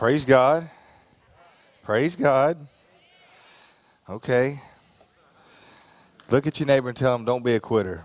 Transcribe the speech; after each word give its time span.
Praise 0.00 0.24
God. 0.24 0.70
Praise 1.82 2.16
God. 2.16 2.56
Okay. 4.08 4.58
Look 6.30 6.46
at 6.46 6.58
your 6.58 6.66
neighbor 6.68 6.88
and 6.88 6.96
tell 6.96 7.14
him, 7.14 7.26
don't 7.26 7.44
be 7.44 7.52
a 7.52 7.60
quitter. 7.60 8.02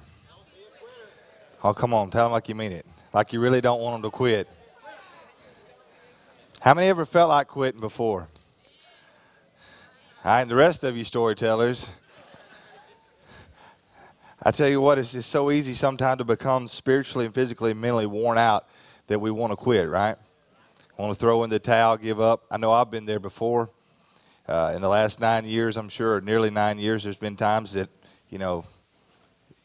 Oh, 1.63 1.73
come 1.73 1.93
on. 1.93 2.11
Tell 2.11 2.25
him 2.25 2.33
like 2.33 2.49
you 2.49 2.55
mean 2.55 2.73
it. 2.73 2.85
Like 3.13 3.31
you 3.31 3.39
really 3.39 3.61
don't 3.61 3.79
want 3.79 3.95
him 3.95 4.01
to 4.01 4.09
quit. 4.09 4.49
How 6.59 6.73
many 6.73 6.87
ever 6.87 7.05
felt 7.05 7.29
like 7.29 7.47
quitting 7.47 7.79
before? 7.79 8.27
I 10.21 10.41
and 10.41 10.49
the 10.49 10.55
rest 10.55 10.83
of 10.83 10.97
you 10.97 11.05
storytellers. 11.05 11.89
I 14.43 14.51
tell 14.51 14.67
you 14.67 14.81
what, 14.81 14.99
it's 14.99 15.13
just 15.13 15.29
so 15.29 15.49
easy 15.49 15.73
sometimes 15.73 16.17
to 16.17 16.25
become 16.25 16.67
spiritually 16.67 17.25
and 17.25 17.33
physically 17.33 17.71
and 17.71 17.79
mentally 17.79 18.05
worn 18.05 18.37
out 18.37 18.67
that 19.07 19.19
we 19.19 19.31
want 19.31 19.53
to 19.53 19.55
quit, 19.55 19.87
right? 19.87 20.17
Want 20.97 21.11
to 21.11 21.19
throw 21.19 21.43
in 21.43 21.49
the 21.49 21.59
towel, 21.59 21.97
give 21.97 22.21
up. 22.21 22.45
I 22.49 22.55
know 22.55 22.71
I've 22.71 22.89
been 22.89 23.05
there 23.05 23.19
before. 23.19 23.69
Uh, 24.47 24.71
in 24.73 24.81
the 24.81 24.87
last 24.87 25.19
nine 25.19 25.43
years, 25.43 25.75
I'm 25.75 25.89
sure, 25.89 26.21
nearly 26.21 26.49
nine 26.49 26.79
years, 26.79 27.03
there's 27.03 27.17
been 27.17 27.35
times 27.35 27.73
that, 27.73 27.89
you 28.29 28.37
know, 28.37 28.63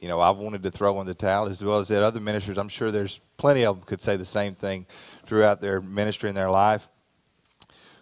you 0.00 0.08
know, 0.08 0.20
I've 0.20 0.38
wanted 0.38 0.64
to 0.64 0.72
throw 0.72 1.00
in 1.00 1.06
the 1.06 1.14
towel 1.14 1.46
as 1.46 1.62
well 1.62 1.78
as 1.78 1.86
that 1.88 2.02
other 2.02 2.19
ministers. 2.19 2.58
I'm 2.58 2.69
sure 2.69 2.91
there's 2.91 3.20
plenty 3.36 3.64
of 3.64 3.77
them 3.77 3.86
could 3.86 4.00
say 4.00 4.16
the 4.16 4.24
same 4.24 4.56
thing 4.56 4.86
throughout 5.24 5.60
their 5.60 5.80
ministry 5.80 6.30
in 6.30 6.34
their 6.34 6.50
life. 6.50 6.88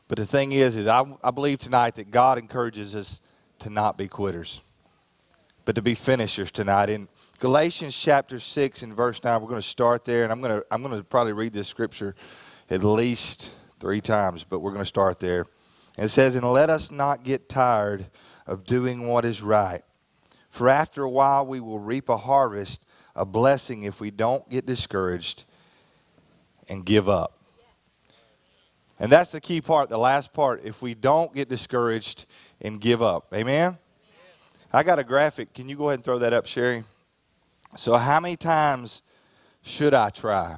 But 0.07 0.17
the 0.17 0.25
thing 0.25 0.53
is, 0.53 0.75
is 0.77 0.87
I, 0.87 1.05
I 1.23 1.31
believe 1.31 1.59
tonight 1.59 1.97
that 1.97 2.11
God 2.11 2.39
encourages 2.39 2.95
us 2.95 3.21
to 3.59 3.69
not 3.69 3.99
be 3.99 4.09
quitters, 4.09 4.63
but 5.67 5.75
to 5.75 5.83
be 5.83 5.95
finishers 5.95 6.51
tonight. 6.51 6.89
In 6.89 7.09
Galatians 7.41 7.95
chapter 8.01 8.39
six 8.39 8.83
and 8.83 8.95
verse 8.95 9.23
nine, 9.23 9.43
we're 9.43 9.49
going 9.49 9.61
to 9.61 9.69
start 9.69 10.05
there, 10.05 10.23
and 10.23 10.33
I'm 10.33 10.41
going 10.41 10.61
to 10.61 10.67
I'm 10.71 10.83
going 10.83 10.97
to 10.97 11.05
probably 11.05 11.35
read 11.35 11.53
this 11.53 11.69
scripture 11.69 12.15
at 12.71 12.85
least 12.85 13.51
three 13.81 14.01
times, 14.01 14.45
but 14.45 14.61
we're 14.61 14.71
going 14.71 14.83
to 14.83 14.87
start 14.87 15.19
there. 15.19 15.47
It 15.97 16.09
says, 16.09 16.35
"And 16.35 16.51
let 16.51 16.71
us 16.71 16.91
not 16.91 17.25
get 17.25 17.49
tired 17.49 18.07
of 18.47 18.65
doing 18.65 19.09
what 19.09 19.25
is 19.25 19.43
right." 19.43 19.83
For 20.49 20.69
after 20.69 21.03
a 21.03 21.11
while, 21.11 21.47
we 21.47 21.61
will 21.61 21.79
reap 21.79 22.09
a 22.09 22.17
harvest, 22.17 22.85
a 23.15 23.25
blessing 23.25 23.83
if 23.83 24.01
we 24.01 24.11
don't 24.11 24.49
get 24.49 24.67
discouraged 24.67 25.45
and 26.69 26.85
give 26.85 27.09
up. 27.09 27.39
And 28.99 29.13
that's 29.13 29.31
the 29.31 29.41
key 29.41 29.61
part, 29.61 29.89
the 29.89 29.99
last 29.99 30.33
part. 30.33 30.63
If 30.65 30.83
we 30.83 30.95
don't 30.95 31.33
get 31.35 31.49
discouraged 31.49 32.27
and 32.61 32.81
give 32.81 33.03
up. 33.03 33.33
Amen? 33.33 33.79
I 34.73 34.83
got 34.83 34.99
a 34.99 35.05
graphic. 35.05 35.55
Can 35.55 35.69
you 35.69 35.77
go 35.77 35.89
ahead 35.89 35.99
and 35.99 36.05
throw 36.05 36.19
that 36.19 36.33
up, 36.33 36.47
Sherry? 36.47 36.85
So, 37.77 37.97
how 37.97 38.21
many 38.21 38.37
times 38.37 39.03
should 39.63 39.95
I 39.95 40.11
try? 40.11 40.57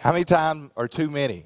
How 0.00 0.12
many 0.12 0.24
times 0.24 0.70
are 0.78 0.88
too 0.88 1.10
many? 1.10 1.44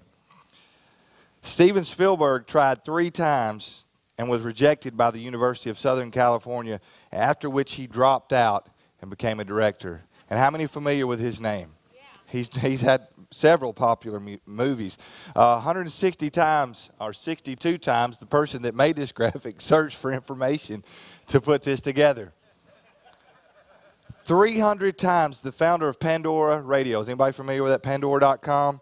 Steven 1.43 1.83
Spielberg 1.83 2.47
tried 2.47 2.85
three 2.85 3.11
times 3.11 3.85
and 4.17 4.31
was 4.31 4.43
rejected 4.43 4.97
by 4.97 5.11
the 5.11 5.19
University 5.19 5.71
of 5.71 5.79
Southern 5.79 6.13
California, 6.13 6.81
after 7.11 7.51
which 7.51 7.75
he 7.75 7.89
dropped 7.89 8.33
out 8.33 8.71
and 9.01 9.11
became 9.11 9.41
a 9.41 9.45
director. 9.45 10.05
And 10.31 10.39
how 10.39 10.53
many 10.53 10.67
familiar 10.67 11.05
with 11.05 11.19
his 11.19 11.41
name? 11.41 11.71
Yeah. 11.93 12.03
He's, 12.27 12.49
he's 12.59 12.81
had 12.81 13.09
several 13.33 13.73
popular 13.73 14.21
mu- 14.21 14.37
movies. 14.47 14.99
Uh, 15.35 15.55
160 15.55 16.31
times, 16.31 16.93
or 17.01 17.13
62 17.13 17.79
times, 17.79 18.19
the 18.19 18.27
person 18.27 18.63
that 18.63 18.77
made 18.77 18.95
this 18.95 19.11
graphic 19.21 19.61
searched 19.61 19.97
for 19.97 20.13
information 20.13 20.85
to 21.27 21.41
put 21.41 21.65
this 21.65 21.81
together. 21.81 22.33
300 24.25 24.97
times 24.97 25.41
the 25.41 25.53
founder 25.53 25.89
of 25.89 26.01
Pandora 26.01 26.63
Radio. 26.63 27.01
Is 27.01 27.09
anybody 27.09 27.33
familiar 27.33 27.63
with 27.63 27.73
that? 27.73 27.83
Pandora.com. 27.83 28.81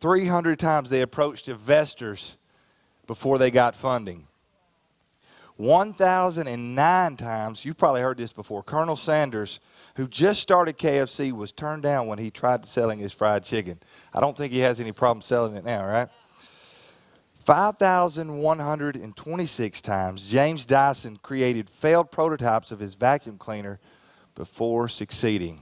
300 0.00 0.58
times 0.58 0.90
they 0.90 1.02
approached 1.02 1.48
investors 1.48 2.36
before 3.06 3.38
they 3.38 3.50
got 3.50 3.76
funding. 3.76 4.26
1,009 5.58 7.16
times, 7.16 7.64
you've 7.64 7.76
probably 7.76 8.00
heard 8.00 8.16
this 8.16 8.32
before, 8.32 8.62
Colonel 8.62 8.96
Sanders, 8.96 9.60
who 9.96 10.08
just 10.08 10.40
started 10.40 10.78
KFC, 10.78 11.30
was 11.30 11.52
turned 11.52 11.82
down 11.82 12.06
when 12.06 12.18
he 12.18 12.30
tried 12.30 12.64
selling 12.64 12.98
his 12.98 13.12
fried 13.12 13.44
chicken. 13.44 13.78
I 14.14 14.20
don't 14.20 14.36
think 14.36 14.52
he 14.52 14.60
has 14.60 14.80
any 14.80 14.92
problem 14.92 15.20
selling 15.20 15.54
it 15.54 15.64
now, 15.64 15.86
right? 15.86 16.08
5,126 17.34 19.82
times, 19.82 20.28
James 20.28 20.64
Dyson 20.64 21.18
created 21.18 21.68
failed 21.68 22.10
prototypes 22.10 22.72
of 22.72 22.80
his 22.80 22.94
vacuum 22.94 23.36
cleaner 23.36 23.78
before 24.34 24.88
succeeding. 24.88 25.60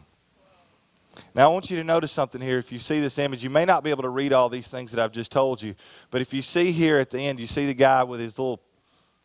Now, 1.34 1.50
I 1.50 1.52
want 1.52 1.70
you 1.70 1.76
to 1.76 1.84
notice 1.84 2.12
something 2.12 2.40
here. 2.40 2.58
If 2.58 2.72
you 2.72 2.78
see 2.78 3.00
this 3.00 3.18
image, 3.18 3.42
you 3.42 3.50
may 3.50 3.64
not 3.64 3.82
be 3.82 3.90
able 3.90 4.02
to 4.02 4.08
read 4.08 4.32
all 4.32 4.48
these 4.48 4.68
things 4.68 4.92
that 4.92 5.02
I've 5.02 5.12
just 5.12 5.32
told 5.32 5.60
you, 5.60 5.74
but 6.10 6.20
if 6.20 6.32
you 6.32 6.42
see 6.42 6.72
here 6.72 6.98
at 6.98 7.10
the 7.10 7.20
end, 7.20 7.40
you 7.40 7.46
see 7.46 7.66
the 7.66 7.74
guy 7.74 8.04
with 8.04 8.20
his 8.20 8.38
little 8.38 8.62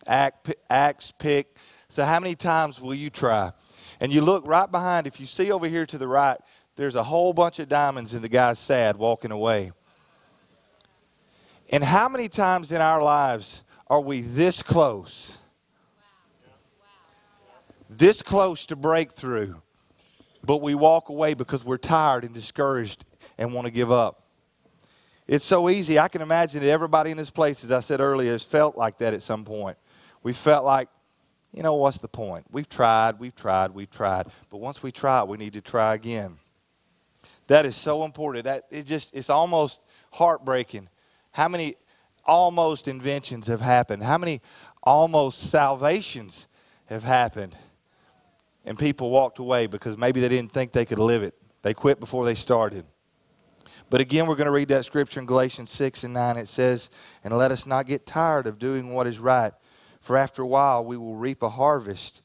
axe 0.07 1.11
pick. 1.11 1.57
So, 1.88 2.03
how 2.03 2.19
many 2.19 2.35
times 2.35 2.81
will 2.81 2.95
you 2.95 3.09
try? 3.09 3.51
And 4.01 4.11
you 4.11 4.22
look 4.22 4.45
right 4.45 4.69
behind, 4.69 5.07
if 5.07 5.19
you 5.19 5.25
see 5.25 5.51
over 5.51 5.67
here 5.67 5.85
to 5.85 5.97
the 5.97 6.07
right, 6.07 6.38
there's 6.75 6.95
a 6.95 7.03
whole 7.03 7.33
bunch 7.33 7.59
of 7.59 7.69
diamonds, 7.69 8.13
and 8.13 8.23
the 8.23 8.29
guy's 8.29 8.59
sad 8.59 8.97
walking 8.97 9.31
away. 9.31 9.72
And 11.69 11.83
how 11.83 12.09
many 12.09 12.27
times 12.27 12.72
in 12.72 12.81
our 12.81 13.01
lives 13.01 13.63
are 13.88 14.01
we 14.01 14.22
this 14.22 14.62
close? 14.62 15.38
This 17.97 18.22
close 18.22 18.66
to 18.67 18.75
breakthrough 18.75 19.56
but 20.45 20.61
we 20.61 20.75
walk 20.75 21.09
away 21.09 21.33
because 21.33 21.66
we're 21.66 21.78
tired 21.78 22.23
and 22.23 22.33
discouraged 22.33 23.06
and 23.38 23.53
want 23.53 23.66
to 23.66 23.72
give 23.72 23.91
up. 23.91 24.22
It's 25.28 25.44
so 25.44 25.69
easy. 25.69 25.97
I 25.97 26.07
can 26.07 26.22
imagine 26.22 26.61
that 26.61 26.69
everybody 26.69 27.09
in 27.09 27.17
this 27.17 27.31
place, 27.31 27.63
as 27.63 27.72
I 27.72 27.79
said 27.79 28.00
earlier, 28.00 28.31
has 28.31 28.44
felt 28.44 28.78
like 28.78 29.00
that 29.00 29.13
at 29.13 29.23
some 29.23 29.44
point. 29.44 29.78
We 30.22 30.33
felt 30.33 30.63
like, 30.63 30.88
you 31.51 31.63
know, 31.63 31.75
what's 31.75 31.97
the 31.97 32.07
point? 32.07 32.45
We've 32.51 32.69
tried, 32.69 33.19
we've 33.19 33.35
tried, 33.35 33.72
we've 33.72 33.89
tried. 33.89 34.27
But 34.51 34.57
once 34.57 34.83
we 34.83 34.91
try, 34.91 35.23
we 35.23 35.38
need 35.38 35.53
to 35.53 35.62
try 35.62 35.95
again. 35.95 36.38
That 37.47 37.66
is 37.66 37.75
so 37.75 38.03
important. 38.03 38.45
That 38.45 38.66
it 38.69 38.83
just 38.83 39.16
it's 39.16 39.29
almost 39.29 39.85
heartbreaking. 40.12 40.89
How 41.31 41.47
many 41.47 41.75
almost 42.25 42.88
inventions 42.88 43.47
have 43.47 43.62
happened? 43.62 44.03
How 44.03 44.17
many 44.17 44.41
almost 44.83 45.50
salvations 45.50 46.47
have 46.85 47.03
happened? 47.03 47.56
And 48.65 48.77
people 48.77 49.09
walked 49.11 49.39
away 49.39 49.67
because 49.67 49.97
maybe 49.97 50.19
they 50.19 50.29
didn't 50.29 50.51
think 50.51 50.71
they 50.71 50.85
could 50.85 50.99
live 50.99 51.23
it. 51.23 51.35
They 51.61 51.73
quit 51.73 51.99
before 51.99 52.25
they 52.25 52.35
started. 52.35 52.85
But 53.89 54.01
again, 54.01 54.25
we're 54.25 54.35
going 54.35 54.45
to 54.45 54.51
read 54.51 54.67
that 54.69 54.85
scripture 54.85 55.19
in 55.19 55.25
Galatians 55.25 55.69
6 55.69 56.03
and 56.03 56.13
9. 56.13 56.37
It 56.37 56.47
says, 56.47 56.89
And 57.23 57.37
let 57.37 57.51
us 57.51 57.65
not 57.65 57.85
get 57.85 58.05
tired 58.05 58.47
of 58.47 58.57
doing 58.57 58.93
what 58.93 59.07
is 59.07 59.19
right, 59.19 59.53
for 60.01 60.17
after 60.17 60.41
a 60.41 60.47
while 60.47 60.83
we 60.83 60.97
will 60.97 61.15
reap 61.15 61.43
a 61.43 61.49
harvest 61.49 62.21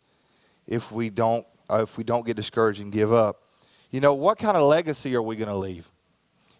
if 0.66 0.90
we 0.90 1.10
don't, 1.10 1.46
uh, 1.68 1.82
if 1.82 1.98
we 1.98 2.04
don't 2.04 2.24
get 2.24 2.36
discouraged 2.36 2.80
and 2.80 2.92
give 2.92 3.12
up. 3.12 3.42
You 3.90 4.00
know, 4.00 4.14
what 4.14 4.38
kind 4.38 4.56
of 4.56 4.62
legacy 4.62 5.14
are 5.16 5.22
we 5.22 5.36
going 5.36 5.48
to 5.48 5.56
leave? 5.56 5.90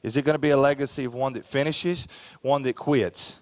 Is 0.03 0.17
it 0.17 0.25
going 0.25 0.35
to 0.35 0.41
be 0.41 0.51
a 0.51 0.57
legacy 0.57 1.05
of 1.05 1.15
one 1.15 1.35
that 1.35 1.45
finishes, 1.45 2.09
one 2.43 2.63
that 2.63 2.75
quits? 2.75 3.39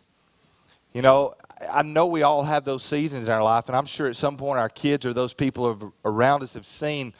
You 0.93 1.03
know, 1.03 1.34
I 1.73 1.83
know 1.83 2.07
we 2.07 2.23
all 2.23 2.45
have 2.45 2.65
those 2.65 2.85
seasons 2.85 3.27
in 3.27 3.33
our 3.33 3.43
life, 3.43 3.69
and 3.69 3.77
I'm 3.77 3.87
sure 3.87 4.07
at 4.07 4.17
some 4.17 4.37
point 4.37 4.59
our 4.59 4.69
kids 4.69 5.05
or 5.05 5.13
those 5.13 5.35
people 5.35 5.93
around 6.05 6.43
us 6.43 6.55
have 6.55 6.67
seen 6.67 7.15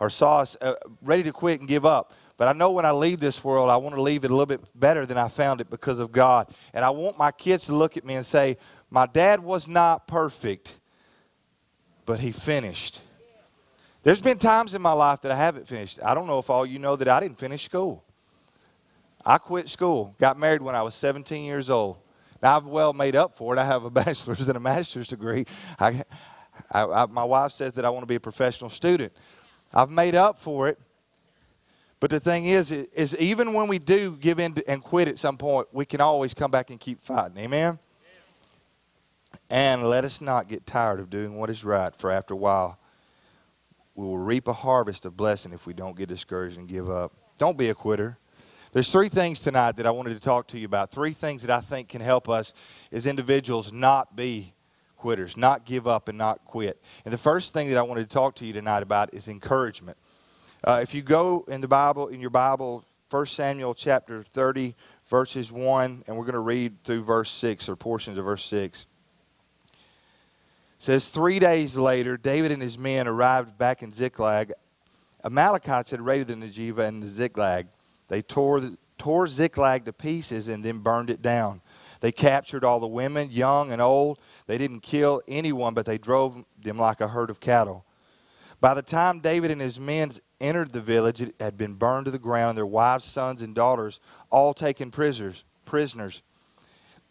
or 0.00 0.10
saw 0.10 0.40
us 0.40 0.56
uh, 0.60 0.74
ready 1.02 1.22
to 1.22 1.32
quit 1.32 1.60
and 1.60 1.68
give 1.68 1.86
up. 1.86 2.12
But 2.36 2.48
I 2.48 2.52
know 2.52 2.72
when 2.72 2.84
I 2.84 2.90
leave 2.90 3.20
this 3.20 3.44
world, 3.44 3.70
I 3.70 3.76
want 3.76 3.94
to 3.94 4.02
leave 4.02 4.24
it 4.24 4.30
a 4.30 4.34
little 4.34 4.46
bit 4.46 4.60
better 4.74 5.06
than 5.06 5.16
I 5.16 5.28
found 5.28 5.60
it 5.60 5.70
because 5.70 6.00
of 6.00 6.10
God. 6.10 6.48
And 6.72 6.84
I 6.84 6.90
want 6.90 7.16
my 7.16 7.30
kids 7.30 7.66
to 7.66 7.76
look 7.76 7.96
at 7.96 8.04
me 8.04 8.14
and 8.14 8.26
say, 8.26 8.56
My 8.90 9.06
dad 9.06 9.40
was 9.40 9.68
not 9.68 10.08
perfect, 10.08 10.76
but 12.06 12.18
he 12.18 12.32
finished. 12.32 13.00
There's 14.02 14.20
been 14.20 14.38
times 14.38 14.74
in 14.74 14.82
my 14.82 14.92
life 14.92 15.22
that 15.22 15.30
I 15.30 15.36
haven't 15.36 15.68
finished. 15.68 16.00
I 16.04 16.12
don't 16.14 16.26
know 16.26 16.38
if 16.38 16.50
all 16.50 16.66
you 16.66 16.78
know 16.78 16.96
that 16.96 17.08
I 17.08 17.20
didn't 17.20 17.38
finish 17.38 17.64
school. 17.64 18.04
I 19.24 19.38
quit 19.38 19.70
school, 19.70 20.14
got 20.18 20.38
married 20.38 20.60
when 20.60 20.74
I 20.74 20.82
was 20.82 20.94
17 20.94 21.44
years 21.44 21.70
old. 21.70 21.96
Now, 22.44 22.58
I've 22.58 22.66
well 22.66 22.92
made 22.92 23.16
up 23.16 23.34
for 23.34 23.56
it. 23.56 23.58
I 23.58 23.64
have 23.64 23.84
a 23.84 23.90
bachelor's 24.02 24.48
and 24.48 24.56
a 24.58 24.60
master's 24.60 25.06
degree. 25.06 25.46
I, 25.78 26.04
I, 26.70 26.84
I, 26.84 27.06
my 27.06 27.24
wife 27.24 27.52
says 27.52 27.72
that 27.72 27.86
I 27.86 27.90
want 27.90 28.02
to 28.02 28.06
be 28.06 28.16
a 28.16 28.20
professional 28.20 28.68
student. 28.68 29.14
I've 29.72 29.90
made 29.90 30.14
up 30.14 30.38
for 30.38 30.68
it. 30.68 30.78
But 32.00 32.10
the 32.10 32.20
thing 32.20 32.44
is, 32.44 32.70
is 32.70 33.16
even 33.16 33.54
when 33.54 33.66
we 33.66 33.78
do 33.78 34.18
give 34.18 34.38
in 34.38 34.54
and 34.68 34.82
quit 34.82 35.08
at 35.08 35.18
some 35.18 35.38
point, 35.38 35.68
we 35.72 35.86
can 35.86 36.02
always 36.02 36.34
come 36.34 36.50
back 36.50 36.68
and 36.68 36.78
keep 36.78 37.00
fighting. 37.00 37.38
Amen? 37.38 37.78
And 39.48 39.82
let 39.82 40.04
us 40.04 40.20
not 40.20 40.46
get 40.46 40.66
tired 40.66 41.00
of 41.00 41.08
doing 41.08 41.38
what 41.38 41.48
is 41.48 41.64
right, 41.64 41.96
for 41.96 42.10
after 42.10 42.34
a 42.34 42.36
while, 42.36 42.78
we 43.94 44.04
will 44.04 44.18
reap 44.18 44.48
a 44.48 44.52
harvest 44.52 45.06
of 45.06 45.16
blessing 45.16 45.54
if 45.54 45.66
we 45.66 45.72
don't 45.72 45.96
get 45.96 46.10
discouraged 46.10 46.58
and 46.58 46.68
give 46.68 46.90
up. 46.90 47.14
Don't 47.38 47.56
be 47.56 47.70
a 47.70 47.74
quitter. 47.74 48.18
There's 48.74 48.90
three 48.90 49.08
things 49.08 49.40
tonight 49.40 49.76
that 49.76 49.86
I 49.86 49.92
wanted 49.92 50.14
to 50.14 50.20
talk 50.20 50.48
to 50.48 50.58
you 50.58 50.66
about. 50.66 50.90
Three 50.90 51.12
things 51.12 51.42
that 51.42 51.50
I 51.56 51.60
think 51.60 51.90
can 51.90 52.00
help 52.00 52.28
us 52.28 52.52
as 52.90 53.06
individuals 53.06 53.72
not 53.72 54.16
be 54.16 54.52
quitters, 54.96 55.36
not 55.36 55.64
give 55.64 55.86
up 55.86 56.08
and 56.08 56.18
not 56.18 56.44
quit. 56.44 56.82
And 57.04 57.14
the 57.14 57.18
first 57.18 57.52
thing 57.52 57.68
that 57.68 57.78
I 57.78 57.82
wanted 57.82 58.10
to 58.10 58.12
talk 58.12 58.34
to 58.36 58.44
you 58.44 58.52
tonight 58.52 58.82
about 58.82 59.14
is 59.14 59.28
encouragement. 59.28 59.96
Uh, 60.64 60.80
if 60.82 60.92
you 60.92 61.02
go 61.02 61.44
in 61.46 61.60
the 61.60 61.68
Bible, 61.68 62.08
in 62.08 62.20
your 62.20 62.30
Bible, 62.30 62.84
1 63.10 63.26
Samuel 63.26 63.74
chapter 63.74 64.24
30, 64.24 64.74
verses 65.06 65.52
1, 65.52 66.02
and 66.08 66.16
we're 66.16 66.24
going 66.24 66.32
to 66.32 66.40
read 66.40 66.82
through 66.82 67.04
verse 67.04 67.30
6 67.30 67.68
or 67.68 67.76
portions 67.76 68.18
of 68.18 68.24
verse 68.24 68.44
6. 68.44 68.86
It 69.70 69.76
says, 70.78 71.10
Three 71.10 71.38
days 71.38 71.76
later, 71.76 72.16
David 72.16 72.50
and 72.50 72.60
his 72.60 72.76
men 72.76 73.06
arrived 73.06 73.56
back 73.56 73.84
in 73.84 73.92
Ziklag. 73.92 74.52
Amalekites 75.24 75.92
had 75.92 76.00
raided 76.00 76.26
the 76.26 76.34
Negev 76.34 76.78
and 76.78 77.00
the 77.00 77.06
Ziklag. 77.06 77.68
They 78.08 78.22
tore, 78.22 78.60
tore 78.98 79.26
Ziklag 79.26 79.84
to 79.84 79.92
pieces 79.92 80.48
and 80.48 80.64
then 80.64 80.78
burned 80.78 81.10
it 81.10 81.22
down. 81.22 81.60
They 82.00 82.12
captured 82.12 82.64
all 82.64 82.80
the 82.80 82.86
women, 82.86 83.30
young 83.30 83.72
and 83.72 83.80
old. 83.80 84.18
They 84.46 84.58
didn't 84.58 84.80
kill 84.80 85.22
anyone, 85.26 85.74
but 85.74 85.86
they 85.86 85.96
drove 85.96 86.44
them 86.60 86.78
like 86.78 87.00
a 87.00 87.08
herd 87.08 87.30
of 87.30 87.40
cattle. 87.40 87.84
By 88.60 88.74
the 88.74 88.82
time 88.82 89.20
David 89.20 89.50
and 89.50 89.60
his 89.60 89.80
men 89.80 90.10
entered 90.40 90.72
the 90.72 90.80
village, 90.80 91.20
it 91.20 91.34
had 91.40 91.56
been 91.56 91.74
burned 91.74 92.04
to 92.06 92.10
the 92.10 92.18
ground, 92.18 92.58
their 92.58 92.66
wives, 92.66 93.04
sons, 93.04 93.42
and 93.42 93.54
daughters 93.54 94.00
all 94.30 94.54
taken 94.54 94.90
prisoners. 94.90 95.44
prisoners. 95.64 96.22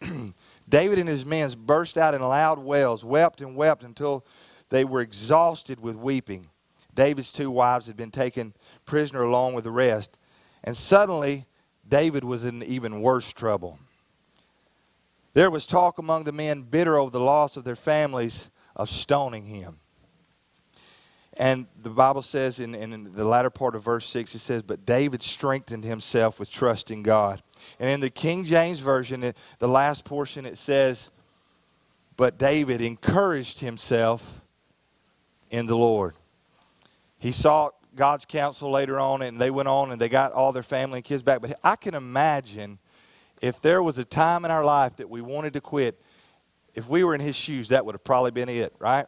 David 0.68 0.98
and 0.98 1.08
his 1.08 1.26
men 1.26 1.50
burst 1.58 1.98
out 1.98 2.14
in 2.14 2.22
loud 2.22 2.58
wails, 2.58 3.04
wept 3.04 3.40
and 3.40 3.56
wept 3.56 3.82
until 3.82 4.24
they 4.68 4.84
were 4.84 5.00
exhausted 5.00 5.80
with 5.80 5.96
weeping. 5.96 6.48
David's 6.94 7.32
two 7.32 7.50
wives 7.50 7.86
had 7.86 7.96
been 7.96 8.10
taken 8.10 8.54
prisoner 8.86 9.22
along 9.22 9.54
with 9.54 9.64
the 9.64 9.70
rest. 9.70 10.18
And 10.64 10.76
suddenly, 10.76 11.46
David 11.86 12.24
was 12.24 12.44
in 12.44 12.62
even 12.62 13.02
worse 13.02 13.32
trouble. 13.32 13.78
There 15.34 15.50
was 15.50 15.66
talk 15.66 15.98
among 15.98 16.24
the 16.24 16.32
men 16.32 16.62
bitter 16.62 16.98
over 16.98 17.10
the 17.10 17.20
loss 17.20 17.56
of 17.56 17.64
their 17.64 17.76
families 17.76 18.50
of 18.74 18.88
stoning 18.88 19.44
him. 19.44 19.78
And 21.36 21.66
the 21.76 21.90
Bible 21.90 22.22
says 22.22 22.60
in, 22.60 22.74
in, 22.74 23.12
the 23.12 23.24
latter 23.24 23.50
part 23.50 23.74
of 23.74 23.82
verse 23.82 24.06
6, 24.06 24.36
it 24.36 24.38
says, 24.38 24.62
But 24.62 24.86
David 24.86 25.20
strengthened 25.20 25.84
himself 25.84 26.38
with 26.38 26.50
trust 26.50 26.92
in 26.92 27.02
God. 27.02 27.42
And 27.80 27.90
in 27.90 28.00
the 28.00 28.10
King 28.10 28.44
James 28.44 28.78
Version, 28.78 29.24
it, 29.24 29.36
the 29.58 29.68
last 29.68 30.04
portion, 30.04 30.46
it 30.46 30.56
says, 30.56 31.10
But 32.16 32.38
David 32.38 32.80
encouraged 32.80 33.58
himself 33.58 34.42
in 35.50 35.66
the 35.66 35.76
Lord. 35.76 36.14
He 37.18 37.32
sought 37.32 37.74
God's 37.96 38.24
counsel 38.24 38.70
later 38.70 38.98
on, 38.98 39.22
and 39.22 39.40
they 39.40 39.50
went 39.50 39.68
on 39.68 39.92
and 39.92 40.00
they 40.00 40.08
got 40.08 40.32
all 40.32 40.52
their 40.52 40.62
family 40.62 40.98
and 40.98 41.04
kids 41.04 41.22
back. 41.22 41.40
But 41.40 41.58
I 41.62 41.76
can 41.76 41.94
imagine 41.94 42.78
if 43.40 43.60
there 43.60 43.82
was 43.82 43.98
a 43.98 44.04
time 44.04 44.44
in 44.44 44.50
our 44.50 44.64
life 44.64 44.96
that 44.96 45.08
we 45.08 45.20
wanted 45.20 45.52
to 45.54 45.60
quit, 45.60 46.00
if 46.74 46.88
we 46.88 47.04
were 47.04 47.14
in 47.14 47.20
his 47.20 47.36
shoes, 47.36 47.68
that 47.68 47.84
would 47.86 47.94
have 47.94 48.04
probably 48.04 48.30
been 48.30 48.48
it, 48.48 48.74
right? 48.78 49.06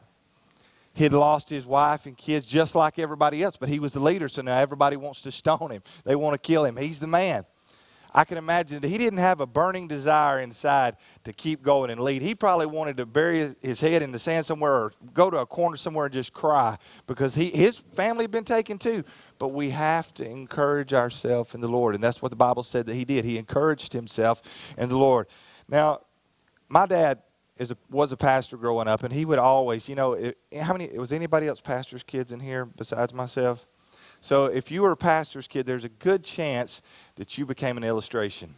He'd 0.94 1.12
lost 1.12 1.50
his 1.50 1.66
wife 1.66 2.06
and 2.06 2.16
kids 2.16 2.46
just 2.46 2.74
like 2.74 2.98
everybody 2.98 3.42
else, 3.42 3.56
but 3.56 3.68
he 3.68 3.78
was 3.78 3.92
the 3.92 4.00
leader, 4.00 4.28
so 4.28 4.42
now 4.42 4.56
everybody 4.56 4.96
wants 4.96 5.20
to 5.22 5.30
stone 5.30 5.70
him. 5.70 5.82
They 6.04 6.16
want 6.16 6.34
to 6.34 6.38
kill 6.38 6.64
him. 6.64 6.76
He's 6.76 7.00
the 7.00 7.06
man. 7.06 7.44
I 8.16 8.24
can 8.24 8.38
imagine 8.38 8.80
that 8.80 8.88
he 8.88 8.96
didn't 8.96 9.18
have 9.18 9.40
a 9.42 9.46
burning 9.46 9.88
desire 9.88 10.40
inside 10.40 10.96
to 11.24 11.34
keep 11.34 11.62
going 11.62 11.90
and 11.90 12.00
lead. 12.00 12.22
He 12.22 12.34
probably 12.34 12.64
wanted 12.64 12.96
to 12.96 13.04
bury 13.04 13.54
his 13.60 13.78
head 13.78 14.00
in 14.00 14.10
the 14.10 14.18
sand 14.18 14.46
somewhere 14.46 14.72
or 14.72 14.92
go 15.12 15.28
to 15.28 15.36
a 15.36 15.44
corner 15.44 15.76
somewhere 15.76 16.06
and 16.06 16.14
just 16.14 16.32
cry 16.32 16.78
because 17.06 17.34
he, 17.34 17.50
his 17.50 17.76
family 17.76 18.24
had 18.24 18.30
been 18.30 18.42
taken 18.42 18.78
too. 18.78 19.04
But 19.38 19.48
we 19.48 19.68
have 19.68 20.14
to 20.14 20.26
encourage 20.26 20.94
ourselves 20.94 21.54
in 21.54 21.60
the 21.60 21.68
Lord. 21.68 21.94
And 21.94 22.02
that's 22.02 22.22
what 22.22 22.30
the 22.30 22.36
Bible 22.36 22.62
said 22.62 22.86
that 22.86 22.94
he 22.94 23.04
did. 23.04 23.26
He 23.26 23.36
encouraged 23.36 23.92
himself 23.92 24.40
in 24.78 24.88
the 24.88 24.96
Lord. 24.96 25.26
Now, 25.68 26.00
my 26.70 26.86
dad 26.86 27.20
is 27.58 27.70
a, 27.70 27.76
was 27.90 28.12
a 28.12 28.16
pastor 28.16 28.56
growing 28.56 28.88
up, 28.88 29.02
and 29.02 29.12
he 29.12 29.26
would 29.26 29.38
always, 29.38 29.90
you 29.90 29.94
know, 29.94 30.14
it, 30.14 30.38
how 30.62 30.72
many, 30.72 30.88
was 30.96 31.12
anybody 31.12 31.48
else 31.48 31.60
pastor's 31.60 32.02
kids 32.02 32.32
in 32.32 32.40
here 32.40 32.64
besides 32.64 33.12
myself? 33.12 33.66
So 34.20 34.46
if 34.46 34.70
you 34.70 34.82
were 34.82 34.92
a 34.92 34.96
pastor's 34.96 35.46
kid, 35.46 35.66
there's 35.66 35.84
a 35.84 35.88
good 35.88 36.24
chance 36.24 36.82
that 37.16 37.38
you 37.38 37.46
became 37.46 37.76
an 37.76 37.84
illustration. 37.84 38.54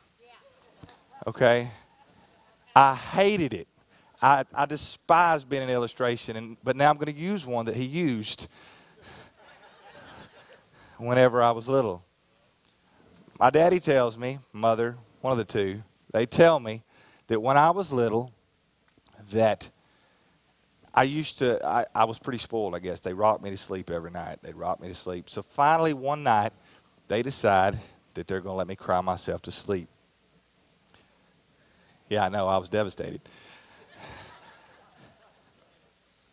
Okay? 1.27 1.71
I 2.75 2.95
hated 2.95 3.53
it. 3.55 3.69
I, 4.21 4.45
I 4.53 4.67
despised 4.67 5.49
being 5.49 5.63
an 5.63 5.71
illustration, 5.71 6.37
and, 6.37 6.57
but 6.65 6.75
now 6.75 6.91
I'm 6.91 6.97
going 6.97 7.15
to 7.15 7.21
use 7.21 7.47
one 7.47 7.67
that 7.67 7.77
he 7.77 7.85
used 7.85 8.49
whenever 10.97 11.43
I 11.43 11.53
was 11.53 11.69
little. 11.69 12.05
My 13.39 13.51
daddy 13.51 13.79
tells 13.79 14.19
me, 14.19 14.41
mother, 14.53 14.97
one 15.21 15.33
of 15.33 15.39
the 15.39 15.45
two, 15.45 15.83
they 16.13 16.27
tell 16.27 16.59
me 16.59 16.83
that 17.29 17.41
when 17.41 17.57
I 17.57 17.71
was 17.71 17.93
little, 17.93 18.33
that 19.31 19.71
I 20.99 21.05
used 21.05 21.39
to, 21.39 21.65
I, 21.65 21.87
I 21.95 22.07
was 22.07 22.19
pretty 22.19 22.39
spoiled, 22.39 22.75
I 22.75 22.81
guess. 22.81 22.99
They 22.99 23.13
rocked 23.13 23.41
me 23.41 23.51
to 23.51 23.57
sleep 23.57 23.89
every 23.89 24.11
night. 24.11 24.41
They'd 24.43 24.57
rock 24.57 24.81
me 24.81 24.89
to 24.89 24.97
sleep. 24.97 25.31
So 25.31 25.43
finally, 25.43 25.95
one 25.95 26.25
night, 26.25 26.53
they 27.07 27.23
decide 27.23 27.79
that 28.15 28.27
they're 28.27 28.41
going 28.41 28.55
to 28.55 28.57
let 28.57 28.67
me 28.67 28.75
cry 28.75 29.01
myself 29.01 29.41
to 29.43 29.53
sleep. 29.53 29.89
Yeah, 32.09 32.25
I 32.25 32.31
know, 32.31 32.49
I 32.49 32.57
was 32.57 32.69
devastated. 32.69 33.21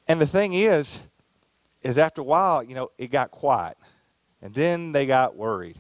and 0.08 0.20
the 0.20 0.26
thing 0.26 0.54
is, 0.54 1.00
is 1.84 2.00
after 2.00 2.22
a 2.22 2.24
while, 2.24 2.64
you 2.64 2.74
know, 2.74 2.90
it 2.98 3.12
got 3.12 3.30
quiet. 3.30 3.78
And 4.42 4.52
then 4.52 4.94
they 4.94 5.06
got 5.06 5.36
worried. 5.36 5.78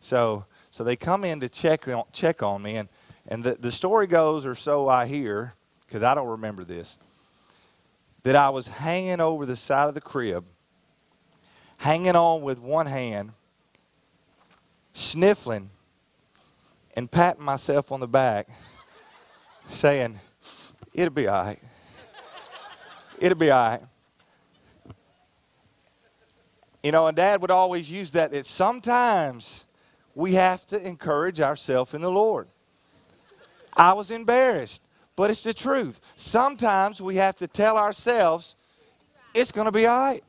So, 0.00 0.44
so 0.70 0.84
they 0.84 0.96
come 0.96 1.24
in 1.24 1.40
to 1.40 1.48
check 1.48 1.88
on, 1.88 2.04
check 2.12 2.42
on 2.42 2.60
me. 2.60 2.76
And, 2.76 2.90
and 3.28 3.42
the, 3.42 3.54
the 3.54 3.72
story 3.72 4.06
goes, 4.06 4.44
or 4.44 4.54
so 4.54 4.90
I 4.90 5.06
hear, 5.06 5.54
because 5.86 6.02
I 6.02 6.14
don't 6.14 6.28
remember 6.28 6.64
this, 6.64 6.98
that 8.26 8.34
I 8.34 8.50
was 8.50 8.66
hanging 8.66 9.20
over 9.20 9.46
the 9.46 9.54
side 9.54 9.86
of 9.86 9.94
the 9.94 10.00
crib, 10.00 10.44
hanging 11.76 12.16
on 12.16 12.42
with 12.42 12.58
one 12.58 12.86
hand, 12.86 13.30
sniffling 14.92 15.70
and 16.96 17.08
patting 17.08 17.44
myself 17.44 17.92
on 17.92 18.00
the 18.00 18.08
back, 18.08 18.48
saying, 19.68 20.18
It'll 20.92 21.14
be 21.14 21.28
all 21.28 21.44
right. 21.44 21.60
It'll 23.20 23.38
be 23.38 23.48
all 23.48 23.70
right. 23.70 23.82
You 26.82 26.90
know, 26.90 27.06
and 27.06 27.16
dad 27.16 27.40
would 27.42 27.52
always 27.52 27.88
use 27.88 28.10
that, 28.10 28.32
that 28.32 28.44
sometimes 28.44 29.66
we 30.16 30.34
have 30.34 30.66
to 30.66 30.84
encourage 30.84 31.40
ourselves 31.40 31.94
in 31.94 32.00
the 32.00 32.10
Lord. 32.10 32.48
I 33.76 33.92
was 33.92 34.10
embarrassed, 34.10 34.82
but 35.16 35.30
it's 35.30 35.42
the 35.42 35.54
truth. 35.54 36.00
Sometimes 36.14 37.00
we 37.00 37.16
have 37.16 37.34
to 37.36 37.48
tell 37.48 37.78
ourselves 37.78 38.54
it's 39.34 39.50
going 39.50 39.64
to 39.64 39.72
be 39.72 39.86
all 39.86 39.98
right. 39.98 40.24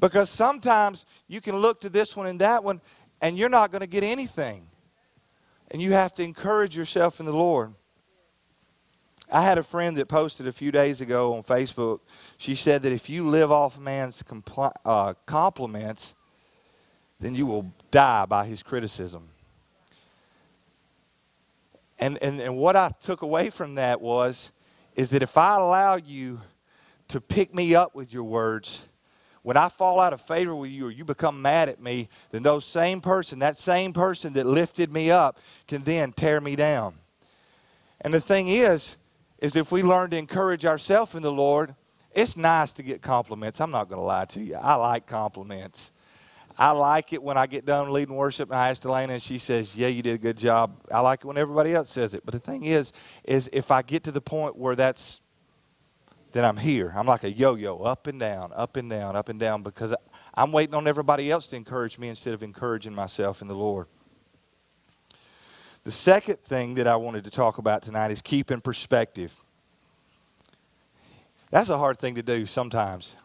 Because 0.00 0.30
sometimes 0.30 1.06
you 1.26 1.40
can 1.40 1.56
look 1.56 1.80
to 1.80 1.88
this 1.88 2.16
one 2.16 2.26
and 2.26 2.40
that 2.40 2.62
one 2.62 2.80
and 3.20 3.38
you're 3.38 3.48
not 3.48 3.70
going 3.70 3.80
to 3.80 3.88
get 3.88 4.04
anything. 4.04 4.66
And 5.70 5.82
you 5.82 5.92
have 5.92 6.12
to 6.14 6.22
encourage 6.22 6.76
yourself 6.76 7.20
in 7.20 7.26
the 7.26 7.32
Lord. 7.32 7.74
I 9.30 9.42
had 9.42 9.58
a 9.58 9.62
friend 9.62 9.96
that 9.98 10.08
posted 10.08 10.46
a 10.46 10.52
few 10.52 10.72
days 10.72 11.00
ago 11.00 11.34
on 11.34 11.42
Facebook. 11.42 12.00
She 12.38 12.54
said 12.54 12.82
that 12.82 12.92
if 12.92 13.10
you 13.10 13.28
live 13.28 13.52
off 13.52 13.78
man's 13.78 14.24
uh, 14.84 15.14
compliments, 15.26 16.14
then 17.20 17.34
you 17.34 17.44
will 17.44 17.72
die 17.90 18.24
by 18.24 18.46
his 18.46 18.62
criticism. 18.62 19.28
And, 21.98 22.18
and, 22.22 22.40
and 22.40 22.56
what 22.56 22.76
I 22.76 22.90
took 23.00 23.22
away 23.22 23.50
from 23.50 23.74
that 23.74 24.00
was, 24.00 24.52
is 24.94 25.10
that 25.10 25.22
if 25.22 25.36
I 25.36 25.56
allow 25.56 25.96
you 25.96 26.40
to 27.08 27.20
pick 27.20 27.54
me 27.54 27.74
up 27.74 27.94
with 27.94 28.12
your 28.12 28.24
words, 28.24 28.86
when 29.42 29.56
I 29.56 29.68
fall 29.68 29.98
out 29.98 30.12
of 30.12 30.20
favor 30.20 30.54
with 30.54 30.70
you 30.70 30.86
or 30.86 30.90
you 30.90 31.04
become 31.04 31.40
mad 31.40 31.68
at 31.68 31.80
me, 31.80 32.08
then 32.30 32.42
those 32.42 32.64
same 32.64 33.00
person, 33.00 33.38
that 33.38 33.56
same 33.56 33.92
person 33.92 34.32
that 34.34 34.46
lifted 34.46 34.92
me 34.92 35.10
up, 35.10 35.38
can 35.66 35.82
then 35.82 36.12
tear 36.12 36.40
me 36.40 36.54
down. 36.54 36.94
And 38.00 38.12
the 38.12 38.20
thing 38.20 38.48
is, 38.48 38.96
is 39.38 39.56
if 39.56 39.72
we 39.72 39.82
learn 39.82 40.10
to 40.10 40.16
encourage 40.16 40.66
ourselves 40.66 41.14
in 41.14 41.22
the 41.22 41.32
Lord, 41.32 41.74
it's 42.12 42.36
nice 42.36 42.72
to 42.74 42.82
get 42.82 43.02
compliments. 43.02 43.60
I'm 43.60 43.70
not 43.70 43.88
going 43.88 44.00
to 44.00 44.04
lie 44.04 44.24
to 44.26 44.40
you. 44.40 44.56
I 44.56 44.74
like 44.74 45.06
compliments. 45.06 45.92
I 46.58 46.72
like 46.72 47.12
it 47.12 47.22
when 47.22 47.36
I 47.36 47.46
get 47.46 47.64
done 47.64 47.92
leading 47.92 48.16
worship 48.16 48.50
and 48.50 48.58
I 48.58 48.70
ask 48.70 48.84
Elena 48.84 49.12
and 49.12 49.22
she 49.22 49.38
says, 49.38 49.76
Yeah, 49.76 49.86
you 49.88 50.02
did 50.02 50.14
a 50.14 50.18
good 50.18 50.36
job. 50.36 50.72
I 50.92 51.00
like 51.00 51.20
it 51.20 51.26
when 51.26 51.38
everybody 51.38 51.72
else 51.72 51.90
says 51.90 52.14
it. 52.14 52.24
But 52.24 52.32
the 52.32 52.40
thing 52.40 52.64
is, 52.64 52.92
is 53.24 53.48
if 53.52 53.70
I 53.70 53.82
get 53.82 54.02
to 54.04 54.10
the 54.10 54.20
point 54.20 54.56
where 54.56 54.74
that's 54.74 55.20
then 56.32 56.44
I'm 56.44 56.56
here. 56.56 56.92
I'm 56.94 57.06
like 57.06 57.24
a 57.24 57.30
yo 57.30 57.54
yo, 57.54 57.78
up 57.78 58.06
and 58.06 58.20
down, 58.20 58.52
up 58.54 58.76
and 58.76 58.90
down, 58.90 59.16
up 59.16 59.28
and 59.28 59.40
down, 59.40 59.62
because 59.62 59.94
I'm 60.34 60.52
waiting 60.52 60.74
on 60.74 60.86
everybody 60.86 61.30
else 61.30 61.46
to 61.48 61.56
encourage 61.56 61.98
me 61.98 62.08
instead 62.08 62.34
of 62.34 62.42
encouraging 62.42 62.94
myself 62.94 63.40
in 63.40 63.48
the 63.48 63.54
Lord. 63.54 63.86
The 65.84 65.90
second 65.90 66.40
thing 66.40 66.74
that 66.74 66.86
I 66.86 66.96
wanted 66.96 67.24
to 67.24 67.30
talk 67.30 67.58
about 67.58 67.82
tonight 67.82 68.10
is 68.10 68.20
keeping 68.20 68.60
perspective. 68.60 69.34
That's 71.50 71.70
a 71.70 71.78
hard 71.78 71.98
thing 71.98 72.14
to 72.16 72.22
do 72.22 72.44
sometimes. 72.44 73.16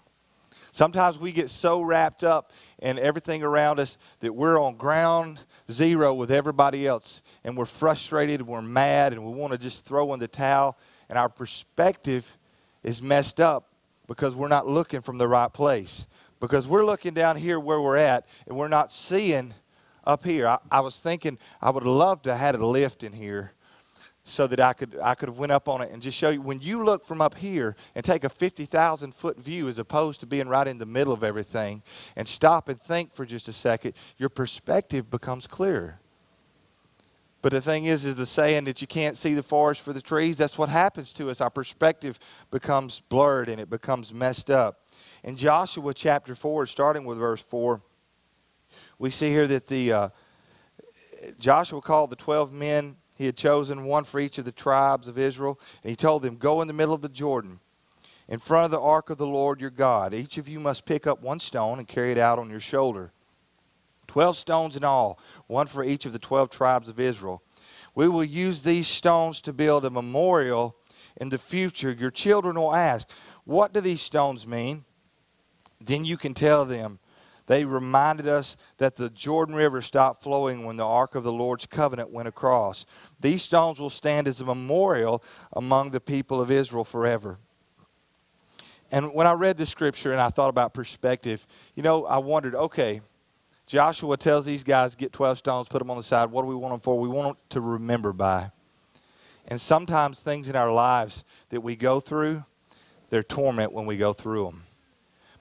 Sometimes 0.73 1.19
we 1.19 1.31
get 1.31 1.51
so 1.51 1.83
wrapped 1.83 2.23
up 2.23 2.51
in 2.79 2.97
everything 2.97 3.43
around 3.43 3.79
us 3.79 3.99
that 4.21 4.33
we're 4.33 4.59
on 4.59 4.75
ground 4.75 5.39
zero 5.71 6.15
with 6.15 6.31
everybody 6.31 6.87
else 6.87 7.21
and 7.43 7.55
we're 7.55 7.65
frustrated, 7.65 8.39
and 8.39 8.49
we're 8.49 8.59
mad, 8.59 9.13
and 9.13 9.23
we 9.23 9.31
want 9.31 9.53
to 9.53 9.59
just 9.59 9.85
throw 9.85 10.11
in 10.15 10.19
the 10.19 10.27
towel. 10.27 10.75
And 11.09 11.19
our 11.19 11.29
perspective 11.29 12.39
is 12.81 13.03
messed 13.03 13.39
up 13.39 13.69
because 14.07 14.33
we're 14.33 14.47
not 14.47 14.67
looking 14.67 15.01
from 15.01 15.19
the 15.19 15.27
right 15.27 15.53
place. 15.53 16.07
Because 16.39 16.67
we're 16.67 16.85
looking 16.85 17.13
down 17.13 17.37
here 17.37 17.59
where 17.59 17.79
we're 17.79 17.97
at 17.97 18.25
and 18.47 18.57
we're 18.57 18.67
not 18.67 18.91
seeing 18.91 19.53
up 20.03 20.23
here. 20.23 20.47
I, 20.47 20.57
I 20.71 20.79
was 20.79 20.99
thinking 20.99 21.37
I 21.61 21.69
would 21.69 21.83
loved 21.83 22.23
to 22.23 22.31
have 22.31 22.39
had 22.39 22.55
a 22.55 22.65
lift 22.65 23.03
in 23.03 23.13
here 23.13 23.51
so 24.23 24.47
that 24.47 24.59
I 24.59 24.73
could 24.73 24.97
I 25.01 25.15
could 25.15 25.27
have 25.27 25.37
went 25.37 25.51
up 25.51 25.67
on 25.67 25.81
it 25.81 25.91
and 25.91 26.01
just 26.01 26.17
show 26.17 26.29
you 26.29 26.41
when 26.41 26.61
you 26.61 26.83
look 26.83 27.03
from 27.03 27.21
up 27.21 27.35
here 27.35 27.75
and 27.93 28.05
take 28.05 28.23
a 28.23 28.29
50,000 28.29 29.13
foot 29.13 29.37
view 29.37 29.67
as 29.67 29.79
opposed 29.79 30.21
to 30.21 30.25
being 30.25 30.47
right 30.47 30.67
in 30.67 30.77
the 30.77 30.85
middle 30.85 31.13
of 31.13 31.23
everything 31.23 31.83
and 32.15 32.27
stop 32.27 32.69
and 32.69 32.79
think 32.79 33.13
for 33.13 33.25
just 33.25 33.47
a 33.47 33.53
second, 33.53 33.93
your 34.17 34.29
perspective 34.29 35.09
becomes 35.09 35.45
clearer. 35.45 35.99
But 37.41 37.51
the 37.51 37.59
thing 37.59 37.83
is, 37.85 38.05
is 38.05 38.15
the 38.15 38.25
saying 38.25 38.63
that 38.63 38.79
you 38.79 38.87
can't 38.87 39.17
see 39.17 39.33
the 39.33 39.43
forest 39.43 39.81
for 39.81 39.91
the 39.91 40.01
trees. 40.01 40.37
That's 40.37 40.57
what 40.57 40.69
happens 40.69 41.11
to 41.13 41.29
us. 41.29 41.41
Our 41.41 41.49
perspective 41.49 42.17
becomes 42.49 43.01
blurred 43.01 43.49
and 43.49 43.59
it 43.59 43.69
becomes 43.69 44.13
messed 44.13 44.49
up. 44.49 44.85
In 45.25 45.35
Joshua 45.35 45.93
chapter 45.93 46.35
4, 46.35 46.65
starting 46.67 47.03
with 47.03 47.17
verse 47.17 47.41
4, 47.41 47.81
we 48.97 49.09
see 49.09 49.29
here 49.29 49.45
that 49.47 49.67
the 49.67 49.91
uh, 49.91 50.09
Joshua 51.37 51.81
called 51.81 52.11
the 52.11 52.15
12 52.15 52.53
men 52.53 52.95
he 53.15 53.25
had 53.25 53.37
chosen, 53.37 53.85
one 53.85 54.03
for 54.03 54.19
each 54.19 54.37
of 54.37 54.45
the 54.45 54.51
tribes 54.51 55.07
of 55.07 55.17
Israel, 55.17 55.59
and 55.83 55.89
he 55.89 55.95
told 55.95 56.23
them, 56.23 56.37
Go 56.37 56.61
in 56.61 56.67
the 56.67 56.73
middle 56.73 56.95
of 56.95 57.01
the 57.01 57.09
Jordan, 57.09 57.59
in 58.27 58.39
front 58.39 58.65
of 58.65 58.71
the 58.71 58.81
ark 58.81 59.09
of 59.09 59.17
the 59.17 59.27
Lord 59.27 59.61
your 59.61 59.69
God. 59.69 60.13
Each 60.13 60.37
of 60.37 60.47
you 60.47 60.59
must 60.59 60.85
pick 60.85 61.05
up 61.05 61.21
one 61.21 61.39
stone 61.39 61.77
and 61.77 61.87
carry 61.87 62.11
it 62.11 62.17
out 62.17 62.39
on 62.39 62.49
your 62.49 62.59
shoulder. 62.59 63.11
Twelve 64.07 64.35
stones 64.35 64.75
in 64.75 64.83
all, 64.83 65.19
one 65.47 65.67
for 65.67 65.83
each 65.83 66.05
of 66.05 66.13
the 66.13 66.19
twelve 66.19 66.49
tribes 66.49 66.89
of 66.89 66.99
Israel. 66.99 67.41
We 67.95 68.07
will 68.07 68.23
use 68.23 68.63
these 68.63 68.87
stones 68.87 69.41
to 69.41 69.53
build 69.53 69.85
a 69.85 69.89
memorial 69.89 70.75
in 71.17 71.29
the 71.29 71.37
future. 71.37 71.91
Your 71.91 72.11
children 72.11 72.55
will 72.55 72.73
ask, 72.73 73.07
What 73.45 73.73
do 73.73 73.81
these 73.81 74.01
stones 74.01 74.47
mean? 74.47 74.85
Then 75.79 76.05
you 76.05 76.17
can 76.17 76.33
tell 76.33 76.65
them, 76.65 76.99
They 77.47 77.65
reminded 77.65 78.27
us 78.27 78.55
that 78.77 78.95
the 78.95 79.09
Jordan 79.09 79.55
River 79.55 79.81
stopped 79.81 80.23
flowing 80.23 80.63
when 80.63 80.77
the 80.77 80.85
Ark 80.85 81.15
of 81.15 81.23
the 81.23 81.31
Lord's 81.31 81.65
covenant 81.65 82.09
went 82.09 82.27
across. 82.27 82.85
These 83.21 83.41
stones 83.41 83.79
will 83.79 83.89
stand 83.89 84.27
as 84.27 84.39
a 84.39 84.45
memorial 84.45 85.21
among 85.51 85.91
the 85.91 85.99
people 85.99 86.39
of 86.39 86.49
Israel 86.49 86.85
forever. 86.85 87.39
And 88.91 89.13
when 89.13 89.27
I 89.27 89.33
read 89.33 89.57
the 89.57 89.65
scripture 89.65 90.11
and 90.11 90.21
I 90.21 90.29
thought 90.29 90.49
about 90.49 90.73
perspective, 90.73 91.45
you 91.75 91.83
know, 91.83 92.05
I 92.05 92.19
wondered, 92.19 92.55
okay, 92.55 93.01
Joshua 93.65 94.17
tells 94.17 94.45
these 94.45 94.63
guys, 94.63 94.95
get 94.95 95.11
12 95.11 95.39
stones, 95.39 95.67
put 95.67 95.79
them 95.79 95.89
on 95.89 95.97
the 95.97 96.03
side. 96.03 96.31
What 96.31 96.43
do 96.43 96.47
we 96.47 96.55
want 96.55 96.73
them 96.73 96.79
for? 96.79 96.99
We 96.99 97.09
want 97.09 97.29
them 97.29 97.37
to 97.49 97.61
remember 97.61 98.13
by. 98.13 98.51
And 99.47 99.59
sometimes 99.59 100.19
things 100.19 100.47
in 100.47 100.55
our 100.55 100.71
lives 100.71 101.25
that 101.49 101.61
we 101.61 101.75
go 101.75 101.99
through, 101.99 102.45
they're 103.09 103.23
torment 103.23 103.73
when 103.73 103.85
we 103.85 103.97
go 103.97 104.13
through 104.13 104.45
them. 104.45 104.63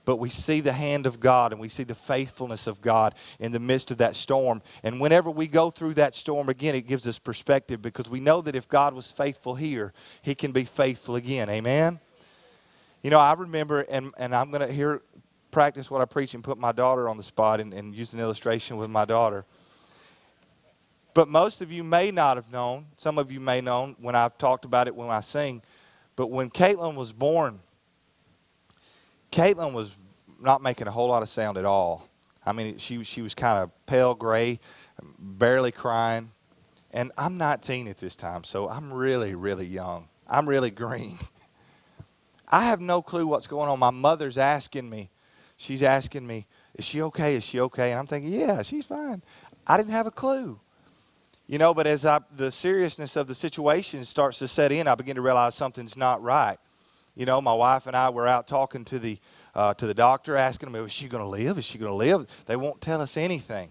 But 0.04 0.16
we 0.16 0.30
see 0.30 0.60
the 0.60 0.72
hand 0.72 1.06
of 1.06 1.20
God 1.20 1.52
and 1.52 1.60
we 1.60 1.68
see 1.68 1.84
the 1.84 1.94
faithfulness 1.94 2.66
of 2.66 2.80
God 2.80 3.14
in 3.38 3.52
the 3.52 3.60
midst 3.60 3.90
of 3.90 3.98
that 3.98 4.16
storm. 4.16 4.62
And 4.82 5.00
whenever 5.00 5.30
we 5.30 5.46
go 5.46 5.70
through 5.70 5.94
that 5.94 6.14
storm 6.14 6.48
again, 6.48 6.74
it 6.74 6.86
gives 6.86 7.06
us 7.06 7.18
perspective 7.18 7.80
because 7.80 8.08
we 8.08 8.18
know 8.18 8.40
that 8.40 8.56
if 8.56 8.68
God 8.68 8.94
was 8.94 9.12
faithful 9.12 9.54
here, 9.54 9.92
He 10.22 10.34
can 10.34 10.52
be 10.52 10.64
faithful 10.64 11.14
again. 11.14 11.48
Amen? 11.48 12.00
You 13.02 13.10
know, 13.10 13.18
I 13.18 13.34
remember, 13.34 13.82
and, 13.82 14.12
and 14.16 14.34
I'm 14.34 14.50
going 14.50 14.66
to 14.66 14.72
here 14.72 15.02
practice 15.50 15.90
what 15.90 16.00
I 16.00 16.04
preach 16.04 16.34
and 16.34 16.42
put 16.42 16.58
my 16.58 16.72
daughter 16.72 17.08
on 17.08 17.16
the 17.16 17.22
spot 17.22 17.60
and, 17.60 17.72
and 17.72 17.94
use 17.94 18.14
an 18.14 18.20
illustration 18.20 18.76
with 18.76 18.90
my 18.90 19.04
daughter. 19.04 19.44
But 21.14 21.28
most 21.28 21.60
of 21.60 21.70
you 21.70 21.84
may 21.84 22.10
not 22.10 22.38
have 22.38 22.50
known, 22.50 22.86
some 22.96 23.18
of 23.18 23.30
you 23.30 23.38
may 23.38 23.60
know 23.60 23.94
when 24.00 24.14
I've 24.14 24.38
talked 24.38 24.64
about 24.64 24.88
it 24.88 24.96
when 24.96 25.10
I 25.10 25.20
sing, 25.20 25.62
but 26.16 26.30
when 26.30 26.48
Caitlin 26.48 26.94
was 26.94 27.12
born, 27.12 27.60
Caitlin 29.32 29.72
was 29.72 29.96
not 30.38 30.62
making 30.62 30.86
a 30.86 30.90
whole 30.90 31.08
lot 31.08 31.22
of 31.22 31.28
sound 31.28 31.56
at 31.56 31.64
all. 31.64 32.06
I 32.44 32.52
mean, 32.52 32.78
she, 32.78 33.02
she 33.02 33.22
was 33.22 33.34
kind 33.34 33.58
of 33.58 33.70
pale 33.86 34.14
gray, 34.14 34.60
barely 35.18 35.72
crying. 35.72 36.32
And 36.92 37.10
I'm 37.16 37.38
19 37.38 37.88
at 37.88 37.96
this 37.96 38.14
time, 38.14 38.44
so 38.44 38.68
I'm 38.68 38.92
really, 38.92 39.34
really 39.34 39.66
young. 39.66 40.08
I'm 40.28 40.46
really 40.48 40.70
green. 40.70 41.18
I 42.48 42.64
have 42.64 42.80
no 42.80 43.00
clue 43.00 43.26
what's 43.26 43.46
going 43.46 43.70
on. 43.70 43.78
My 43.78 43.90
mother's 43.90 44.36
asking 44.36 44.90
me, 44.90 45.10
she's 45.56 45.82
asking 45.82 46.26
me, 46.26 46.46
Is 46.74 46.84
she 46.84 47.00
okay? 47.02 47.34
Is 47.34 47.44
she 47.44 47.60
okay? 47.60 47.92
And 47.92 47.98
I'm 47.98 48.06
thinking, 48.06 48.30
Yeah, 48.30 48.60
she's 48.60 48.84
fine. 48.84 49.22
I 49.66 49.78
didn't 49.78 49.92
have 49.92 50.06
a 50.06 50.10
clue. 50.10 50.60
You 51.46 51.58
know, 51.58 51.72
but 51.72 51.86
as 51.86 52.04
I, 52.04 52.20
the 52.36 52.50
seriousness 52.50 53.16
of 53.16 53.26
the 53.26 53.34
situation 53.34 54.04
starts 54.04 54.38
to 54.40 54.48
set 54.48 54.70
in, 54.72 54.86
I 54.86 54.94
begin 54.94 55.16
to 55.16 55.22
realize 55.22 55.54
something's 55.54 55.96
not 55.96 56.22
right. 56.22 56.58
You 57.14 57.26
know, 57.26 57.40
my 57.40 57.52
wife 57.52 57.86
and 57.86 57.96
I 57.96 58.10
were 58.10 58.26
out 58.26 58.46
talking 58.46 58.84
to 58.86 58.98
the, 58.98 59.18
uh, 59.54 59.74
to 59.74 59.86
the 59.86 59.94
doctor, 59.94 60.36
asking 60.36 60.68
him, 60.68 60.76
Is 60.76 60.92
she 60.92 61.08
going 61.08 61.22
to 61.22 61.28
live? 61.28 61.58
Is 61.58 61.64
she 61.64 61.78
going 61.78 61.90
to 61.90 61.96
live? 61.96 62.26
They 62.46 62.56
won't 62.56 62.80
tell 62.80 63.00
us 63.00 63.16
anything. 63.16 63.70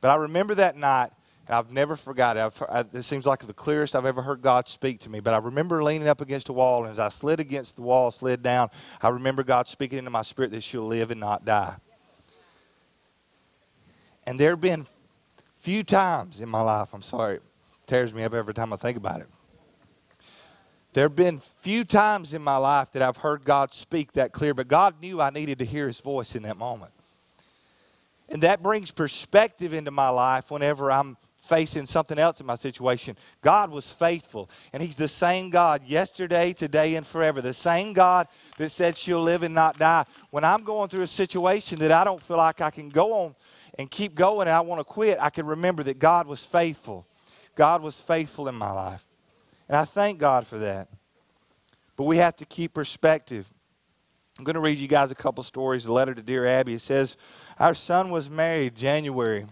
But 0.00 0.10
I 0.10 0.16
remember 0.16 0.54
that 0.56 0.76
night, 0.76 1.10
and 1.46 1.54
I've 1.54 1.70
never 1.70 1.94
forgot 1.94 2.36
it. 2.36 2.62
I, 2.68 2.84
it 2.92 3.04
seems 3.04 3.26
like 3.26 3.46
the 3.46 3.54
clearest 3.54 3.94
I've 3.94 4.06
ever 4.06 4.22
heard 4.22 4.42
God 4.42 4.66
speak 4.66 4.98
to 5.00 5.10
me. 5.10 5.20
But 5.20 5.34
I 5.34 5.38
remember 5.38 5.84
leaning 5.84 6.08
up 6.08 6.20
against 6.20 6.48
a 6.48 6.52
wall, 6.52 6.82
and 6.84 6.92
as 6.92 6.98
I 6.98 7.10
slid 7.10 7.38
against 7.38 7.76
the 7.76 7.82
wall, 7.82 8.10
slid 8.10 8.42
down, 8.42 8.70
I 9.00 9.10
remember 9.10 9.44
God 9.44 9.68
speaking 9.68 9.98
into 9.98 10.10
my 10.10 10.22
spirit 10.22 10.50
that 10.50 10.62
she'll 10.62 10.86
live 10.86 11.10
and 11.10 11.20
not 11.20 11.44
die. 11.44 11.76
And 14.26 14.40
there 14.40 14.50
have 14.50 14.60
been 14.60 14.86
few 15.54 15.84
times 15.84 16.40
in 16.40 16.48
my 16.48 16.60
life, 16.60 16.92
I'm 16.92 17.02
sorry, 17.02 17.36
it 17.36 17.42
tears 17.86 18.12
me 18.12 18.24
up 18.24 18.34
every 18.34 18.52
time 18.54 18.72
I 18.72 18.76
think 18.76 18.96
about 18.96 19.20
it. 19.20 19.28
There 20.94 21.04
have 21.04 21.16
been 21.16 21.38
few 21.38 21.82
times 21.82 22.34
in 22.34 22.42
my 22.42 22.56
life 22.56 22.92
that 22.92 23.02
I've 23.02 23.16
heard 23.16 23.44
God 23.44 23.72
speak 23.72 24.12
that 24.12 24.32
clear, 24.32 24.54
but 24.54 24.68
God 24.68 25.00
knew 25.00 25.20
I 25.20 25.30
needed 25.30 25.58
to 25.58 25.64
hear 25.64 25.88
His 25.88 25.98
voice 25.98 26.36
in 26.36 26.44
that 26.44 26.56
moment. 26.56 26.92
And 28.28 28.42
that 28.42 28.62
brings 28.62 28.92
perspective 28.92 29.72
into 29.72 29.90
my 29.90 30.08
life 30.08 30.52
whenever 30.52 30.92
I'm 30.92 31.16
facing 31.36 31.86
something 31.86 32.16
else 32.16 32.40
in 32.40 32.46
my 32.46 32.54
situation. 32.54 33.16
God 33.42 33.72
was 33.72 33.92
faithful, 33.92 34.48
and 34.72 34.80
He's 34.80 34.94
the 34.94 35.08
same 35.08 35.50
God 35.50 35.82
yesterday, 35.84 36.52
today, 36.52 36.94
and 36.94 37.04
forever. 37.04 37.42
The 37.42 37.52
same 37.52 37.92
God 37.92 38.28
that 38.56 38.70
said 38.70 38.96
she'll 38.96 39.20
live 39.20 39.42
and 39.42 39.54
not 39.54 39.76
die. 39.76 40.04
When 40.30 40.44
I'm 40.44 40.62
going 40.62 40.90
through 40.90 41.02
a 41.02 41.08
situation 41.08 41.80
that 41.80 41.90
I 41.90 42.04
don't 42.04 42.22
feel 42.22 42.36
like 42.36 42.60
I 42.60 42.70
can 42.70 42.88
go 42.88 43.12
on 43.14 43.34
and 43.80 43.90
keep 43.90 44.14
going 44.14 44.46
and 44.46 44.56
I 44.56 44.60
want 44.60 44.78
to 44.78 44.84
quit, 44.84 45.18
I 45.20 45.30
can 45.30 45.44
remember 45.44 45.82
that 45.82 45.98
God 45.98 46.28
was 46.28 46.46
faithful. 46.46 47.04
God 47.56 47.82
was 47.82 48.00
faithful 48.00 48.46
in 48.46 48.54
my 48.54 48.70
life. 48.70 49.04
And 49.68 49.76
I 49.76 49.84
thank 49.84 50.18
God 50.18 50.46
for 50.46 50.58
that. 50.58 50.88
But 51.96 52.04
we 52.04 52.16
have 52.18 52.36
to 52.36 52.44
keep 52.44 52.74
perspective. 52.74 53.52
I'm 54.38 54.44
going 54.44 54.54
to 54.54 54.60
read 54.60 54.78
you 54.78 54.88
guys 54.88 55.10
a 55.10 55.14
couple 55.14 55.44
stories. 55.44 55.86
A 55.86 55.92
letter 55.92 56.14
to 56.14 56.22
Dear 56.22 56.46
Abby. 56.46 56.74
It 56.74 56.80
says, 56.80 57.16
Our 57.58 57.74
son 57.74 58.10
was 58.10 58.28
married 58.28 58.74
January. 58.74 59.46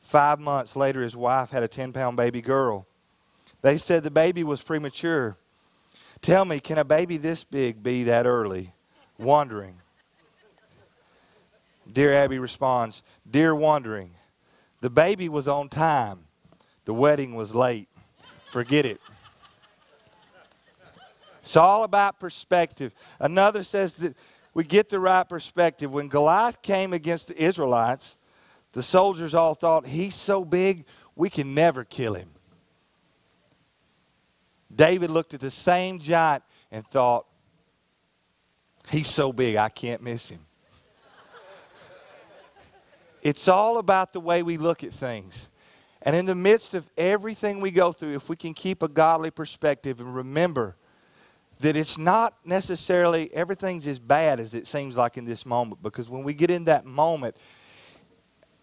Five 0.00 0.40
months 0.40 0.74
later, 0.74 1.02
his 1.02 1.16
wife 1.16 1.50
had 1.50 1.62
a 1.62 1.68
10 1.68 1.92
pound 1.92 2.16
baby 2.16 2.40
girl. 2.40 2.86
They 3.62 3.78
said 3.78 4.02
the 4.02 4.10
baby 4.10 4.42
was 4.42 4.62
premature. 4.62 5.36
Tell 6.22 6.44
me, 6.44 6.60
can 6.60 6.78
a 6.78 6.84
baby 6.84 7.16
this 7.16 7.44
big 7.44 7.82
be 7.82 8.04
that 8.04 8.26
early? 8.26 8.72
Wondering. 9.18 9.76
Dear 11.90 12.12
Abby 12.14 12.38
responds, 12.38 13.02
Dear 13.28 13.54
Wondering, 13.54 14.12
the 14.80 14.90
baby 14.90 15.28
was 15.28 15.48
on 15.48 15.68
time. 15.68 16.26
The 16.84 16.94
wedding 16.94 17.34
was 17.34 17.54
late. 17.54 17.88
Forget 18.50 18.86
it. 18.86 19.00
It's 21.40 21.56
all 21.56 21.84
about 21.84 22.20
perspective. 22.20 22.94
Another 23.18 23.64
says 23.64 23.94
that 23.94 24.16
we 24.52 24.64
get 24.64 24.88
the 24.88 25.00
right 25.00 25.28
perspective. 25.28 25.92
When 25.92 26.08
Goliath 26.08 26.62
came 26.62 26.92
against 26.92 27.28
the 27.28 27.42
Israelites, 27.42 28.16
the 28.72 28.82
soldiers 28.82 29.34
all 29.34 29.54
thought, 29.54 29.86
he's 29.86 30.14
so 30.14 30.44
big, 30.44 30.84
we 31.16 31.30
can 31.30 31.54
never 31.54 31.84
kill 31.84 32.14
him. 32.14 32.30
David 34.74 35.10
looked 35.10 35.34
at 35.34 35.40
the 35.40 35.50
same 35.50 35.98
giant 35.98 36.44
and 36.70 36.86
thought, 36.86 37.26
he's 38.88 39.08
so 39.08 39.32
big, 39.32 39.56
I 39.56 39.68
can't 39.68 40.02
miss 40.02 40.28
him. 40.28 40.40
it's 43.22 43.48
all 43.48 43.78
about 43.78 44.12
the 44.12 44.20
way 44.20 44.42
we 44.42 44.58
look 44.58 44.84
at 44.84 44.92
things. 44.92 45.48
And 46.02 46.14
in 46.14 46.26
the 46.26 46.34
midst 46.34 46.74
of 46.74 46.88
everything 46.96 47.60
we 47.60 47.70
go 47.70 47.92
through, 47.92 48.14
if 48.14 48.28
we 48.28 48.36
can 48.36 48.54
keep 48.54 48.82
a 48.82 48.88
godly 48.88 49.30
perspective 49.30 50.00
and 50.00 50.14
remember 50.14 50.76
that 51.60 51.76
it's 51.76 51.98
not 51.98 52.34
necessarily 52.44 53.32
everything's 53.34 53.86
as 53.86 53.98
bad 53.98 54.40
as 54.40 54.54
it 54.54 54.66
seems 54.66 54.96
like 54.96 55.16
in 55.16 55.26
this 55.26 55.44
moment, 55.44 55.82
because 55.82 56.08
when 56.08 56.24
we 56.24 56.32
get 56.34 56.50
in 56.50 56.64
that 56.64 56.86
moment, 56.86 57.36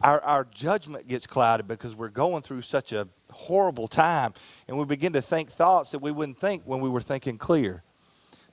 our, 0.01 0.19
our 0.21 0.43
judgment 0.45 1.07
gets 1.07 1.25
clouded 1.25 1.67
because 1.67 1.95
we're 1.95 2.09
going 2.09 2.41
through 2.41 2.61
such 2.61 2.93
a 2.93 3.07
horrible 3.31 3.87
time 3.87 4.33
and 4.67 4.77
we 4.77 4.85
begin 4.85 5.13
to 5.13 5.21
think 5.21 5.49
thoughts 5.49 5.91
that 5.91 5.99
we 5.99 6.11
wouldn't 6.11 6.39
think 6.39 6.63
when 6.65 6.79
we 6.79 6.89
were 6.89 7.01
thinking 7.01 7.37
clear. 7.37 7.83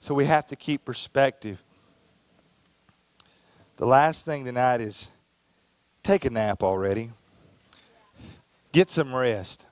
So 0.01 0.15
we 0.15 0.27
have 0.27 0.47
to 0.49 0.57
keep 0.57 0.85
perspective. 0.85 1.63
The 3.77 3.87
last 3.87 4.25
thing 4.25 4.45
tonight 4.45 4.81
is 4.81 5.09
take 6.03 6.25
a 6.25 6.31
nap 6.31 6.63
already. 6.63 7.11
Get 8.73 8.91
some 8.91 9.15
rest. 9.15 9.67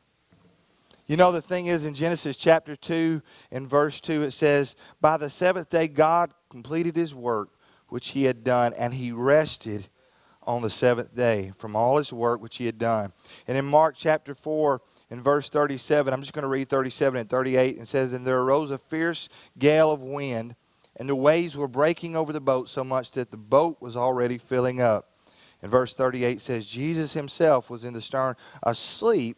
You 1.12 1.18
know, 1.18 1.30
the 1.30 1.42
thing 1.42 1.66
is 1.66 1.84
in 1.84 1.92
Genesis 1.92 2.38
chapter 2.38 2.74
2 2.74 3.20
and 3.50 3.68
verse 3.68 4.00
2, 4.00 4.22
it 4.22 4.30
says, 4.30 4.74
By 4.98 5.18
the 5.18 5.28
seventh 5.28 5.68
day, 5.68 5.86
God 5.86 6.32
completed 6.48 6.96
his 6.96 7.14
work 7.14 7.50
which 7.88 8.08
he 8.12 8.24
had 8.24 8.42
done, 8.42 8.72
and 8.78 8.94
he 8.94 9.12
rested 9.12 9.88
on 10.42 10.62
the 10.62 10.70
seventh 10.70 11.14
day 11.14 11.52
from 11.58 11.76
all 11.76 11.98
his 11.98 12.14
work 12.14 12.40
which 12.40 12.56
he 12.56 12.64
had 12.64 12.78
done. 12.78 13.12
And 13.46 13.58
in 13.58 13.66
Mark 13.66 13.94
chapter 13.94 14.34
4, 14.34 14.80
in 15.10 15.20
verse 15.20 15.50
37, 15.50 16.14
I'm 16.14 16.22
just 16.22 16.32
going 16.32 16.44
to 16.44 16.48
read 16.48 16.70
37 16.70 17.20
and 17.20 17.28
38, 17.28 17.76
and 17.76 17.86
says, 17.86 18.14
And 18.14 18.26
there 18.26 18.40
arose 18.40 18.70
a 18.70 18.78
fierce 18.78 19.28
gale 19.58 19.92
of 19.92 20.00
wind, 20.00 20.56
and 20.96 21.10
the 21.10 21.14
waves 21.14 21.58
were 21.58 21.68
breaking 21.68 22.16
over 22.16 22.32
the 22.32 22.40
boat 22.40 22.70
so 22.70 22.84
much 22.84 23.10
that 23.10 23.30
the 23.30 23.36
boat 23.36 23.82
was 23.82 23.98
already 23.98 24.38
filling 24.38 24.80
up. 24.80 25.10
And 25.60 25.70
verse 25.70 25.92
38 25.92 26.40
says, 26.40 26.66
Jesus 26.66 27.12
himself 27.12 27.68
was 27.68 27.84
in 27.84 27.92
the 27.92 28.00
stern, 28.00 28.34
asleep 28.62 29.36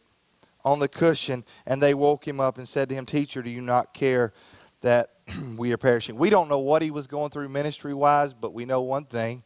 on 0.64 0.78
the 0.78 0.88
cushion, 0.88 1.44
and 1.66 1.83
they 1.83 1.94
woke 1.94 2.26
him 2.26 2.40
up 2.40 2.59
and 2.59 2.66
said 2.66 2.88
to 2.88 2.94
him, 2.94 3.06
Teacher, 3.06 3.42
do 3.42 3.50
you 3.50 3.61
not 3.61 3.92
care 3.92 4.33
that 4.80 5.11
we 5.56 5.73
are 5.73 5.76
perishing? 5.76 6.16
We 6.16 6.30
don't 6.30 6.49
know 6.49 6.59
what 6.59 6.83
he 6.83 6.90
was 6.90 7.06
going 7.06 7.30
through 7.30 7.49
ministry 7.50 7.94
wise, 7.94 8.33
but 8.33 8.54
we 8.54 8.64
know 8.64 8.80
one 8.80 9.04
thing 9.04 9.42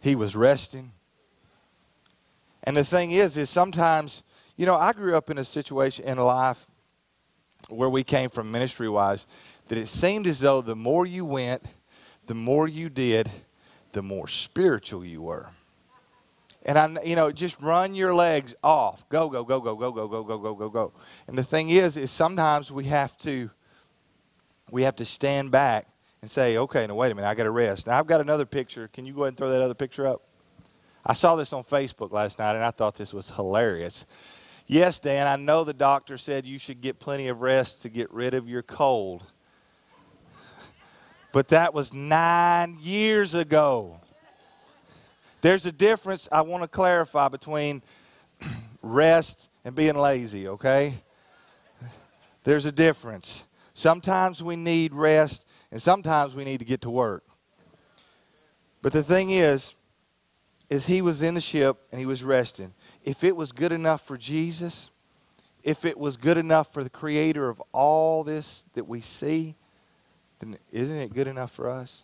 he 0.00 0.14
was 0.14 0.34
resting. 0.34 0.92
And 2.62 2.76
the 2.76 2.84
thing 2.84 3.10
is, 3.10 3.36
is 3.36 3.50
sometimes, 3.50 4.22
you 4.56 4.64
know, 4.64 4.76
I 4.76 4.92
grew 4.92 5.16
up 5.16 5.30
in 5.30 5.38
a 5.38 5.44
situation 5.44 6.06
in 6.06 6.18
life 6.18 6.66
where 7.68 7.88
we 7.90 8.04
came 8.04 8.30
from 8.30 8.50
ministry 8.50 8.88
wise 8.88 9.26
that 9.68 9.78
it 9.78 9.88
seemed 9.88 10.26
as 10.26 10.40
though 10.40 10.60
the 10.60 10.76
more 10.76 11.06
you 11.06 11.24
went, 11.24 11.62
the 12.26 12.34
more 12.34 12.68
you 12.68 12.88
did, 12.88 13.30
the 13.92 14.02
more 14.02 14.28
spiritual 14.28 15.04
you 15.04 15.22
were. 15.22 15.48
And 16.64 16.78
I, 16.78 17.02
you 17.02 17.14
know, 17.14 17.30
just 17.30 17.60
run 17.60 17.94
your 17.94 18.14
legs 18.14 18.54
off. 18.64 19.06
Go, 19.10 19.28
go, 19.28 19.44
go, 19.44 19.60
go, 19.60 19.76
go, 19.76 19.92
go, 19.92 20.08
go, 20.08 20.22
go, 20.24 20.38
go, 20.38 20.54
go, 20.54 20.68
go. 20.70 20.92
And 21.26 21.36
the 21.36 21.42
thing 21.42 21.68
is, 21.68 21.96
is 21.96 22.10
sometimes 22.10 22.72
we 22.72 22.84
have 22.84 23.16
to, 23.18 23.50
we 24.70 24.82
have 24.82 24.96
to 24.96 25.04
stand 25.04 25.50
back 25.50 25.86
and 26.22 26.30
say, 26.30 26.56
okay, 26.56 26.86
now 26.86 26.94
wait 26.94 27.12
a 27.12 27.14
minute, 27.14 27.28
I 27.28 27.34
got 27.34 27.44
to 27.44 27.50
rest. 27.50 27.86
Now 27.86 27.98
I've 27.98 28.06
got 28.06 28.22
another 28.22 28.46
picture. 28.46 28.88
Can 28.88 29.04
you 29.04 29.12
go 29.12 29.22
ahead 29.22 29.32
and 29.32 29.36
throw 29.36 29.50
that 29.50 29.60
other 29.60 29.74
picture 29.74 30.06
up? 30.06 30.22
I 31.04 31.12
saw 31.12 31.36
this 31.36 31.52
on 31.52 31.64
Facebook 31.64 32.12
last 32.12 32.38
night 32.38 32.54
and 32.54 32.64
I 32.64 32.70
thought 32.70 32.94
this 32.94 33.12
was 33.12 33.30
hilarious. 33.30 34.06
Yes, 34.66 34.98
Dan, 34.98 35.26
I 35.26 35.36
know 35.36 35.64
the 35.64 35.74
doctor 35.74 36.16
said 36.16 36.46
you 36.46 36.58
should 36.58 36.80
get 36.80 36.98
plenty 36.98 37.28
of 37.28 37.42
rest 37.42 37.82
to 37.82 37.90
get 37.90 38.10
rid 38.10 38.32
of 38.32 38.48
your 38.48 38.62
cold. 38.62 39.22
But 41.32 41.48
that 41.48 41.74
was 41.74 41.92
nine 41.92 42.78
years 42.80 43.34
ago. 43.34 44.00
There's 45.44 45.66
a 45.66 45.72
difference 45.72 46.26
I 46.32 46.40
want 46.40 46.62
to 46.62 46.68
clarify 46.68 47.28
between 47.28 47.82
rest 48.82 49.50
and 49.62 49.74
being 49.74 49.94
lazy, 49.94 50.48
okay? 50.48 50.94
There's 52.44 52.64
a 52.64 52.72
difference. 52.72 53.44
Sometimes 53.74 54.42
we 54.42 54.56
need 54.56 54.94
rest 54.94 55.46
and 55.70 55.82
sometimes 55.82 56.34
we 56.34 56.44
need 56.44 56.60
to 56.60 56.64
get 56.64 56.80
to 56.80 56.90
work. 56.90 57.24
But 58.80 58.94
the 58.94 59.02
thing 59.02 59.32
is, 59.32 59.74
is 60.70 60.86
he 60.86 61.02
was 61.02 61.20
in 61.20 61.34
the 61.34 61.42
ship 61.42 61.76
and 61.92 62.00
he 62.00 62.06
was 62.06 62.24
resting. 62.24 62.72
If 63.04 63.22
it 63.22 63.36
was 63.36 63.52
good 63.52 63.72
enough 63.72 64.00
for 64.00 64.16
Jesus, 64.16 64.88
if 65.62 65.84
it 65.84 65.98
was 65.98 66.16
good 66.16 66.38
enough 66.38 66.72
for 66.72 66.82
the 66.82 66.88
creator 66.88 67.50
of 67.50 67.62
all 67.70 68.24
this 68.24 68.64
that 68.72 68.88
we 68.88 69.02
see, 69.02 69.56
then 70.38 70.56
isn't 70.72 70.96
it 70.96 71.12
good 71.12 71.26
enough 71.26 71.50
for 71.52 71.68
us? 71.68 72.02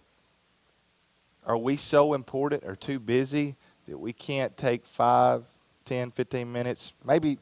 Are 1.46 1.56
we 1.56 1.76
so 1.76 2.14
important 2.14 2.64
or 2.64 2.76
too 2.76 3.00
busy 3.00 3.56
that 3.86 3.98
we 3.98 4.12
can't 4.12 4.56
take 4.56 4.84
5, 4.86 5.44
10, 5.84 6.10
15 6.10 6.52
minutes, 6.52 6.92
maybe 7.04 7.38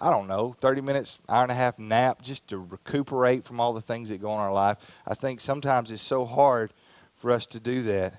I 0.00 0.10
don't 0.10 0.28
know, 0.28 0.54
30 0.60 0.80
minutes, 0.80 1.18
hour 1.28 1.42
and 1.42 1.52
a 1.52 1.54
half 1.54 1.78
nap 1.78 2.22
just 2.22 2.48
to 2.48 2.58
recuperate 2.58 3.44
from 3.44 3.60
all 3.60 3.74
the 3.74 3.82
things 3.82 4.08
that 4.08 4.20
go 4.20 4.30
on 4.30 4.40
in 4.40 4.46
our 4.46 4.52
life. 4.52 4.78
I 5.06 5.14
think 5.14 5.40
sometimes 5.40 5.90
it's 5.90 6.02
so 6.02 6.24
hard 6.24 6.72
for 7.14 7.30
us 7.30 7.44
to 7.46 7.60
do 7.60 7.82
that. 7.82 8.14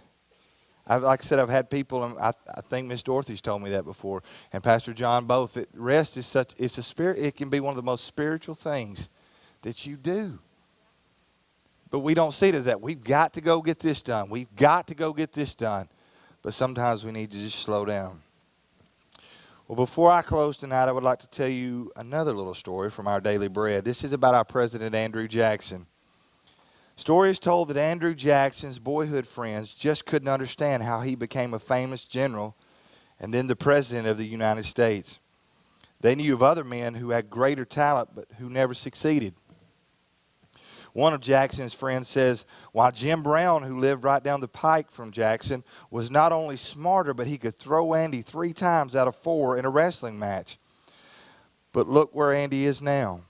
I've, 0.86 1.01
like 1.01 1.22
I 1.22 1.24
said, 1.24 1.39
I've 1.39 1.50
had 1.50 1.72
people, 1.72 2.03
and 2.03 2.18
I, 2.20 2.34
I 2.56 2.62
think 2.62 2.88
Miss 2.88 3.01
Dorothy's 3.01 3.41
told 3.41 3.63
me 3.63 3.72
that 3.72 3.84
before, 3.84 4.22
and 4.53 4.63
Pastor 4.63 4.94
John 4.94 5.25
both. 5.25 5.56
That 5.56 5.70
rest 5.74 6.18
is 6.18 6.27
such, 6.27 6.53
it's 6.58 6.77
a 6.77 6.84
spirit. 6.84 7.18
It 7.18 7.36
can 7.36 7.50
be 7.50 7.60
one 7.60 7.72
of 7.72 7.77
the 7.77 7.84
most 7.84 8.06
spiritual 8.06 8.56
things 8.56 9.10
that 9.63 9.86
you 9.86 9.98
do. 9.98 10.39
But 11.92 12.00
we 12.00 12.14
don't 12.14 12.34
see 12.34 12.50
it 12.50 12.56
as 12.56 12.66
that. 12.66 12.82
We've 12.82 13.04
got 13.04 13.34
to 13.34 13.42
go 13.42 13.62
get 13.62 13.80
this 13.80 14.01
done. 14.01 14.30
We've 14.30 14.54
got 14.56 14.88
to 14.88 14.96
go 14.96 15.14
get 15.14 15.34
this 15.34 15.54
done. 15.54 15.90
But 16.42 16.54
sometimes 16.54 17.04
we 17.04 17.12
need 17.12 17.32
to 17.32 17.38
just 17.38 17.60
slow 17.60 17.86
down. 17.86 18.24
Well, 19.68 19.75
before 19.75 20.12
I 20.12 20.22
close 20.22 20.58
tonight, 20.58 20.90
I 20.90 20.92
would 20.92 21.04
like 21.04 21.20
to 21.20 21.30
tell 21.30 21.48
you 21.48 21.92
another 21.96 22.34
little 22.34 22.54
story 22.54 22.90
from 22.90 23.08
our 23.08 23.22
daily 23.22 23.48
bread. 23.48 23.86
This 23.86 24.04
is 24.04 24.14
about 24.14 24.36
our 24.36 24.44
president, 24.44 24.96
Andrew 24.96 25.27
Jackson. 25.27 25.86
Story 26.96 27.30
is 27.30 27.40
told 27.40 27.68
that 27.70 27.77
Andrew 27.77 28.14
Jackson's 28.14 28.80
boyhood 28.80 29.25
friends 29.25 29.74
just 29.74 30.06
couldn't 30.06 30.27
understand 30.27 30.84
how 30.84 31.01
he 31.01 31.16
became 31.16 31.54
a 31.54 31.60
famous 31.60 32.04
general 32.04 32.56
and 33.20 33.34
then 33.34 33.48
the 33.48 33.56
president 33.56 34.08
of 34.08 34.18
the 34.18 34.27
United 34.27 34.66
States. 34.66 35.20
They 36.01 36.16
knew 36.16 36.34
of 36.34 36.44
other 36.44 36.64
men 36.64 36.96
who 36.96 37.12
had 37.12 37.30
greater 37.30 37.66
talent 37.66 38.10
but 38.14 38.25
who 38.40 38.50
never 38.50 38.74
succeeded. 38.74 39.36
One 40.94 41.14
of 41.14 41.22
Jackson's 41.22 41.74
friends 41.74 42.10
says, 42.10 42.46
while 42.74 42.92
Jim 42.92 43.24
Brown, 43.24 43.64
who 43.64 43.80
lived 43.80 44.04
right 44.04 44.22
down 44.22 44.42
the 44.42 44.48
pike 44.48 44.92
from 44.92 45.12
Jackson, 45.12 45.64
was 45.90 46.12
not 46.12 46.32
only 46.32 46.58
smarter, 46.58 47.14
but 47.14 47.27
he 47.27 47.38
could 47.38 47.56
throw 47.56 47.94
Andy 47.94 48.22
three 48.22 48.51
times 48.51 48.96
out 48.96 49.08
of 49.08 49.16
four 49.16 49.58
in 49.58 49.64
a 49.64 49.70
wrestling 49.70 50.20
match. 50.20 50.58
But 51.72 51.88
look 51.88 52.14
where 52.14 52.34
Andy 52.34 52.66
is 52.66 52.82
now. 52.82 53.22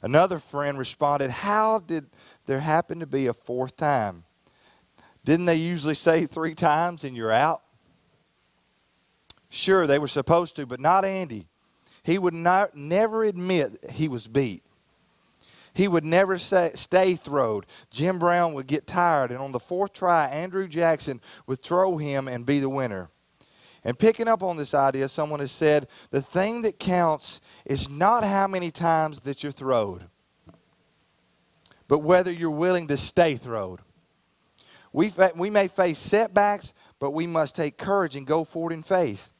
Another 0.00 0.38
friend 0.38 0.78
responded, 0.78 1.30
How 1.30 1.80
did 1.80 2.06
there 2.46 2.60
happen 2.60 3.00
to 3.00 3.06
be 3.06 3.26
a 3.26 3.32
fourth 3.32 3.76
time? 3.76 4.24
Didn't 5.24 5.46
they 5.46 5.56
usually 5.56 5.94
say 5.94 6.26
three 6.26 6.54
times 6.54 7.04
and 7.04 7.16
you're 7.16 7.30
out? 7.30 7.62
Sure, 9.48 9.86
they 9.86 9.98
were 9.98 10.08
supposed 10.08 10.56
to, 10.56 10.66
but 10.66 10.80
not 10.80 11.04
Andy. 11.04 11.46
He 12.02 12.18
would 12.18 12.34
not, 12.34 12.76
never 12.76 13.22
admit 13.22 13.90
he 13.92 14.08
was 14.08 14.26
beat. 14.26 14.64
He 15.74 15.88
would 15.88 16.04
never 16.04 16.36
say, 16.38 16.72
stay 16.74 17.14
throwed. 17.14 17.66
Jim 17.90 18.18
Brown 18.18 18.52
would 18.54 18.66
get 18.66 18.86
tired, 18.86 19.30
and 19.30 19.40
on 19.40 19.52
the 19.52 19.60
fourth 19.60 19.92
try, 19.92 20.26
Andrew 20.26 20.68
Jackson 20.68 21.20
would 21.46 21.62
throw 21.62 21.96
him 21.96 22.28
and 22.28 22.44
be 22.44 22.60
the 22.60 22.68
winner. 22.68 23.08
And 23.84 23.98
picking 23.98 24.28
up 24.28 24.42
on 24.42 24.56
this 24.56 24.74
idea, 24.74 25.08
someone 25.08 25.40
has 25.40 25.50
said 25.50 25.88
the 26.10 26.22
thing 26.22 26.62
that 26.62 26.78
counts 26.78 27.40
is 27.64 27.88
not 27.88 28.22
how 28.22 28.46
many 28.46 28.70
times 28.70 29.20
that 29.20 29.42
you're 29.42 29.50
throwed, 29.50 30.04
but 31.88 31.98
whether 31.98 32.30
you're 32.30 32.50
willing 32.50 32.86
to 32.88 32.96
stay 32.96 33.34
throwed. 33.36 33.80
We, 34.92 35.08
fa- 35.08 35.32
we 35.34 35.50
may 35.50 35.68
face 35.68 35.98
setbacks, 35.98 36.74
but 37.00 37.10
we 37.12 37.26
must 37.26 37.56
take 37.56 37.78
courage 37.78 38.14
and 38.14 38.26
go 38.26 38.44
forward 38.44 38.72
in 38.72 38.82
faith. 38.82 39.30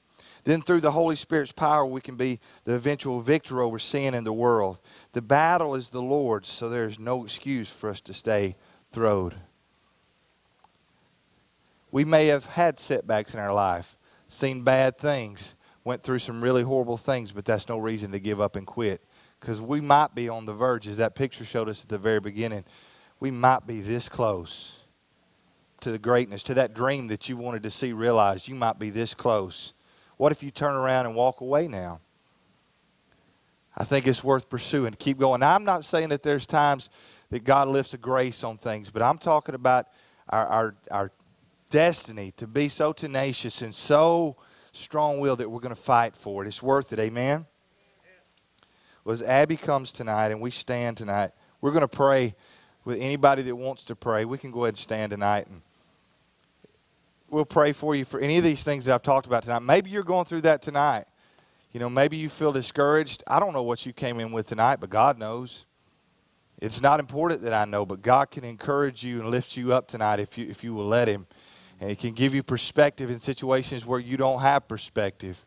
Then, 0.44 0.62
through 0.62 0.80
the 0.80 0.90
Holy 0.90 1.14
Spirit's 1.14 1.52
power, 1.52 1.86
we 1.86 2.00
can 2.00 2.16
be 2.16 2.40
the 2.64 2.74
eventual 2.74 3.20
victor 3.20 3.62
over 3.62 3.78
sin 3.78 4.14
and 4.14 4.26
the 4.26 4.32
world. 4.32 4.80
The 5.12 5.22
battle 5.22 5.74
is 5.74 5.90
the 5.90 6.02
Lord's, 6.02 6.48
so 6.48 6.68
there's 6.68 6.98
no 6.98 7.24
excuse 7.24 7.70
for 7.70 7.88
us 7.88 8.00
to 8.02 8.12
stay 8.12 8.56
throwed. 8.90 9.34
We 11.92 12.04
may 12.04 12.26
have 12.26 12.46
had 12.46 12.78
setbacks 12.78 13.34
in 13.34 13.40
our 13.40 13.52
life, 13.52 13.96
seen 14.26 14.62
bad 14.62 14.96
things, 14.96 15.54
went 15.84 16.02
through 16.02 16.20
some 16.20 16.42
really 16.42 16.62
horrible 16.62 16.96
things, 16.96 17.32
but 17.32 17.44
that's 17.44 17.68
no 17.68 17.78
reason 17.78 18.10
to 18.12 18.18
give 18.18 18.40
up 18.40 18.56
and 18.56 18.66
quit. 18.66 19.02
Because 19.38 19.60
we 19.60 19.80
might 19.80 20.14
be 20.14 20.28
on 20.28 20.46
the 20.46 20.54
verge, 20.54 20.88
as 20.88 20.96
that 20.96 21.14
picture 21.14 21.44
showed 21.44 21.68
us 21.68 21.82
at 21.82 21.88
the 21.88 21.98
very 21.98 22.20
beginning, 22.20 22.64
we 23.20 23.30
might 23.30 23.66
be 23.66 23.80
this 23.80 24.08
close 24.08 24.80
to 25.80 25.90
the 25.90 25.98
greatness, 25.98 26.42
to 26.44 26.54
that 26.54 26.74
dream 26.74 27.08
that 27.08 27.28
you 27.28 27.36
wanted 27.36 27.62
to 27.64 27.70
see 27.70 27.92
realized. 27.92 28.48
You 28.48 28.54
might 28.54 28.78
be 28.78 28.90
this 28.90 29.14
close. 29.14 29.72
What 30.22 30.30
if 30.30 30.44
you 30.44 30.52
turn 30.52 30.76
around 30.76 31.06
and 31.06 31.16
walk 31.16 31.40
away 31.40 31.66
now? 31.66 31.98
I 33.76 33.82
think 33.82 34.06
it's 34.06 34.22
worth 34.22 34.48
pursuing. 34.48 34.94
Keep 34.94 35.18
going. 35.18 35.40
Now, 35.40 35.52
I'm 35.52 35.64
not 35.64 35.84
saying 35.84 36.10
that 36.10 36.22
there's 36.22 36.46
times 36.46 36.90
that 37.30 37.42
God 37.42 37.66
lifts 37.66 37.92
a 37.92 37.98
grace 37.98 38.44
on 38.44 38.56
things, 38.56 38.88
but 38.88 39.02
I'm 39.02 39.18
talking 39.18 39.56
about 39.56 39.88
our, 40.28 40.46
our, 40.46 40.74
our 40.92 41.12
destiny 41.70 42.30
to 42.36 42.46
be 42.46 42.68
so 42.68 42.92
tenacious 42.92 43.62
and 43.62 43.74
so 43.74 44.36
strong 44.70 45.18
willed 45.18 45.40
that 45.40 45.50
we're 45.50 45.58
going 45.58 45.74
to 45.74 45.82
fight 45.82 46.14
for 46.14 46.44
it. 46.44 46.46
It's 46.46 46.62
worth 46.62 46.92
it. 46.92 47.00
Amen? 47.00 47.46
Well, 49.04 49.14
as 49.14 49.22
Abby 49.22 49.56
comes 49.56 49.90
tonight 49.90 50.30
and 50.30 50.40
we 50.40 50.52
stand 50.52 50.98
tonight, 50.98 51.32
we're 51.60 51.72
going 51.72 51.80
to 51.80 51.88
pray 51.88 52.36
with 52.84 52.96
anybody 53.00 53.42
that 53.42 53.56
wants 53.56 53.82
to 53.86 53.96
pray. 53.96 54.24
We 54.24 54.38
can 54.38 54.52
go 54.52 54.66
ahead 54.66 54.74
and 54.74 54.78
stand 54.78 55.10
tonight 55.10 55.48
and 55.48 55.62
we'll 57.32 57.46
pray 57.46 57.72
for 57.72 57.94
you 57.94 58.04
for 58.04 58.20
any 58.20 58.36
of 58.36 58.44
these 58.44 58.62
things 58.62 58.84
that 58.84 58.94
I've 58.94 59.02
talked 59.02 59.26
about 59.26 59.42
tonight. 59.42 59.60
Maybe 59.60 59.90
you're 59.90 60.04
going 60.04 60.26
through 60.26 60.42
that 60.42 60.60
tonight. 60.60 61.06
You 61.72 61.80
know, 61.80 61.88
maybe 61.88 62.18
you 62.18 62.28
feel 62.28 62.52
discouraged. 62.52 63.24
I 63.26 63.40
don't 63.40 63.54
know 63.54 63.62
what 63.62 63.86
you 63.86 63.94
came 63.94 64.20
in 64.20 64.30
with 64.30 64.46
tonight, 64.46 64.76
but 64.80 64.90
God 64.90 65.18
knows. 65.18 65.64
It's 66.60 66.82
not 66.82 67.00
important 67.00 67.40
that 67.42 67.54
I 67.54 67.64
know, 67.64 67.86
but 67.86 68.02
God 68.02 68.30
can 68.30 68.44
encourage 68.44 69.02
you 69.02 69.20
and 69.20 69.30
lift 69.30 69.56
you 69.56 69.72
up 69.72 69.88
tonight 69.88 70.20
if 70.20 70.36
you, 70.36 70.46
if 70.48 70.62
you 70.62 70.74
will 70.74 70.86
let 70.86 71.08
Him. 71.08 71.26
And 71.80 71.88
He 71.88 71.96
can 71.96 72.12
give 72.12 72.34
you 72.34 72.42
perspective 72.42 73.10
in 73.10 73.18
situations 73.18 73.86
where 73.86 73.98
you 73.98 74.18
don't 74.18 74.42
have 74.42 74.68
perspective. 74.68 75.44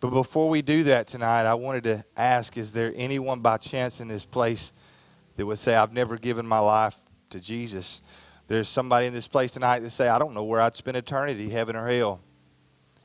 But 0.00 0.10
before 0.10 0.50
we 0.50 0.60
do 0.60 0.84
that 0.84 1.06
tonight, 1.06 1.46
I 1.46 1.54
wanted 1.54 1.84
to 1.84 2.04
ask 2.14 2.58
is 2.58 2.72
there 2.72 2.92
anyone 2.94 3.40
by 3.40 3.56
chance 3.56 4.00
in 4.00 4.08
this 4.08 4.26
place 4.26 4.74
that 5.36 5.46
would 5.46 5.58
say, 5.58 5.74
I've 5.74 5.94
never 5.94 6.18
given 6.18 6.46
my 6.46 6.58
life 6.58 6.96
to 7.30 7.40
Jesus? 7.40 8.02
There's 8.48 8.68
somebody 8.68 9.06
in 9.06 9.12
this 9.12 9.28
place 9.28 9.52
tonight 9.52 9.80
that 9.80 9.90
say, 9.90 10.08
I 10.08 10.18
don't 10.18 10.34
know 10.34 10.44
where 10.44 10.60
I'd 10.60 10.76
spend 10.76 10.96
eternity, 10.96 11.48
heaven 11.48 11.76
or 11.76 11.88
hell. 11.88 12.20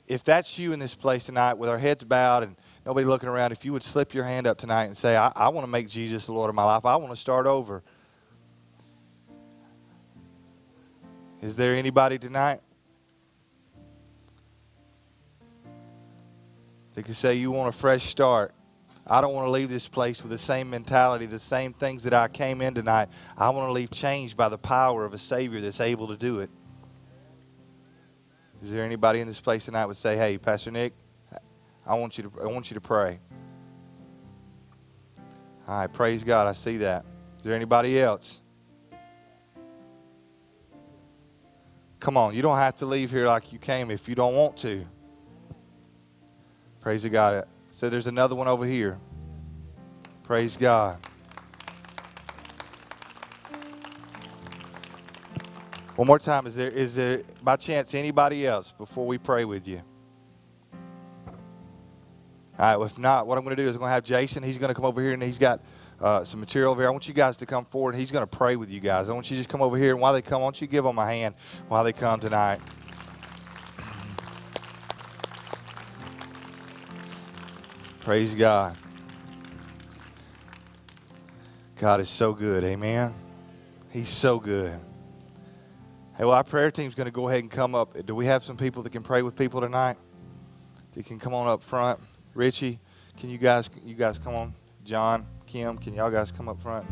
if 0.07 0.23
that's 0.23 0.57
you 0.57 0.73
in 0.73 0.79
this 0.79 0.95
place 0.95 1.25
tonight 1.25 1.53
with 1.55 1.69
our 1.69 1.77
heads 1.77 2.03
bowed 2.03 2.43
and 2.43 2.55
nobody 2.85 3.05
looking 3.05 3.29
around, 3.29 3.51
if 3.51 3.63
you 3.65 3.73
would 3.73 3.83
slip 3.83 4.13
your 4.13 4.23
hand 4.23 4.47
up 4.47 4.57
tonight 4.57 4.85
and 4.85 4.97
say, 4.97 5.15
I, 5.15 5.31
I 5.35 5.49
want 5.49 5.65
to 5.65 5.71
make 5.71 5.87
Jesus 5.87 6.25
the 6.25 6.33
Lord 6.33 6.49
of 6.49 6.55
my 6.55 6.63
life, 6.63 6.85
I 6.85 6.95
want 6.95 7.11
to 7.11 7.19
start 7.19 7.45
over. 7.45 7.83
Is 11.41 11.55
there 11.55 11.75
anybody 11.75 12.17
tonight? 12.17 12.61
that 16.97 17.03
could 17.03 17.15
say, 17.15 17.35
You 17.35 17.51
want 17.51 17.69
a 17.69 17.71
fresh 17.71 18.01
start. 18.01 18.55
I 19.09 19.21
don't 19.21 19.33
want 19.33 19.47
to 19.47 19.51
leave 19.51 19.69
this 19.69 19.87
place 19.87 20.21
with 20.21 20.31
the 20.31 20.37
same 20.37 20.69
mentality, 20.69 21.25
the 21.25 21.39
same 21.39 21.71
things 21.71 22.03
that 22.03 22.13
I 22.13 22.27
came 22.27 22.61
in 22.61 22.73
tonight. 22.73 23.07
I 23.37 23.49
want 23.51 23.69
to 23.69 23.71
leave 23.71 23.89
changed 23.89 24.35
by 24.35 24.49
the 24.49 24.57
power 24.57 25.05
of 25.05 25.13
a 25.13 25.17
Savior 25.17 25.61
that's 25.61 25.79
able 25.79 26.07
to 26.09 26.17
do 26.17 26.41
it. 26.41 26.49
Is 28.61 28.71
there 28.71 28.83
anybody 28.83 29.21
in 29.21 29.27
this 29.27 29.39
place 29.39 29.65
tonight 29.65 29.85
would 29.85 29.97
say, 29.97 30.17
"Hey, 30.17 30.37
Pastor 30.37 30.71
Nick, 30.71 30.93
I 31.85 31.95
want 31.95 32.17
you 32.17 32.25
to 32.25 32.41
I 32.41 32.47
want 32.47 32.69
you 32.69 32.73
to 32.73 32.81
pray." 32.81 33.19
All 35.67 35.79
right, 35.79 35.91
praise 35.91 36.23
God. 36.23 36.47
I 36.47 36.53
see 36.53 36.77
that. 36.77 37.05
Is 37.37 37.43
there 37.43 37.53
anybody 37.53 37.99
else? 37.99 38.41
Come 41.99 42.17
on, 42.17 42.33
you 42.35 42.41
don't 42.41 42.57
have 42.57 42.75
to 42.77 42.85
leave 42.85 43.11
here 43.11 43.27
like 43.27 43.53
you 43.53 43.59
came 43.59 43.89
if 43.91 44.07
you 44.09 44.15
don't 44.15 44.35
want 44.35 44.57
to. 44.57 44.85
Praise 46.81 47.05
God. 47.05 47.45
So 47.77 47.89
there's 47.89 48.07
another 48.07 48.33
one 48.33 48.47
over 48.47 48.65
here. 48.65 48.97
Praise 50.23 50.57
God. 50.57 50.97
One 55.95 56.07
more 56.07 56.17
time, 56.17 56.47
is 56.47 56.55
there 56.55 56.69
is 56.69 56.95
there 56.95 57.21
by 57.43 57.55
chance 57.55 57.93
anybody 57.93 58.47
else 58.47 58.71
before 58.71 59.05
we 59.05 59.19
pray 59.19 59.45
with 59.45 59.67
you? 59.67 59.83
All 62.57 62.79
right, 62.79 62.83
if 62.83 62.97
not, 62.97 63.27
what 63.27 63.37
I'm 63.37 63.43
going 63.43 63.55
to 63.55 63.61
do 63.61 63.69
is 63.69 63.75
I'm 63.75 63.81
going 63.81 63.89
to 63.89 63.93
have 63.93 64.03
Jason. 64.03 64.41
He's 64.41 64.57
going 64.57 64.69
to 64.69 64.73
come 64.73 64.85
over 64.85 64.99
here 64.99 65.11
and 65.11 65.21
he's 65.21 65.37
got 65.37 65.61
uh, 66.01 66.23
some 66.23 66.39
material 66.39 66.71
over 66.71 66.81
here. 66.81 66.87
I 66.87 66.91
want 66.91 67.07
you 67.07 67.13
guys 67.13 67.37
to 67.37 67.45
come 67.45 67.63
forward. 67.63 67.93
He's 67.93 68.11
going 68.11 68.25
to 68.27 68.37
pray 68.37 68.55
with 68.55 68.71
you 68.71 68.79
guys. 68.79 69.07
I 69.07 69.13
want 69.13 69.29
you 69.29 69.35
to 69.35 69.39
just 69.41 69.49
come 69.49 69.61
over 69.61 69.77
here. 69.77 69.91
And 69.91 70.01
while 70.01 70.13
they 70.13 70.23
come, 70.23 70.41
I 70.41 70.45
want 70.45 70.61
you 70.61 70.65
give 70.65 70.83
them 70.83 70.97
a 70.97 71.05
hand 71.05 71.35
while 71.67 71.83
they 71.83 71.93
come 71.93 72.19
tonight. 72.19 72.59
Praise 78.07 78.35
God. 78.35 78.73
God 81.75 81.99
is 81.99 82.07
so 82.07 82.31
good. 82.31 82.63
Amen. 82.63 83.13
He's 83.91 84.07
so 84.07 84.39
good. 84.39 84.79
Hey, 86.15 86.23
well, 86.23 86.31
our 86.31 86.45
prayer 86.45 86.71
team's 86.71 86.95
going 86.95 87.07
to 87.07 87.11
go 87.11 87.27
ahead 87.27 87.41
and 87.41 87.51
come 87.51 87.75
up. 87.75 88.05
Do 88.05 88.15
we 88.15 88.25
have 88.27 88.45
some 88.45 88.55
people 88.55 88.81
that 88.83 88.93
can 88.93 89.03
pray 89.03 89.23
with 89.23 89.35
people 89.35 89.59
tonight? 89.59 89.97
That 90.93 91.05
can 91.05 91.19
come 91.19 91.33
on 91.33 91.49
up 91.49 91.61
front. 91.61 91.99
Richie, 92.33 92.79
can 93.17 93.29
you 93.29 93.37
guys 93.37 93.69
you 93.83 93.93
guys 93.93 94.17
come 94.17 94.35
on? 94.35 94.53
John, 94.85 95.27
Kim, 95.45 95.77
can 95.77 95.93
y'all 95.93 96.09
guys 96.09 96.31
come 96.31 96.47
up 96.47 96.61
front? 96.61 96.85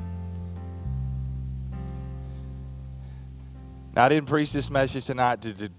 Now, 3.95 4.03
I 4.03 4.09
didn't 4.09 4.27
preach 4.27 4.51
this 4.51 4.69
message 4.69 5.05
tonight 5.05 5.39
to, 5.43 5.53
to 5.53 5.69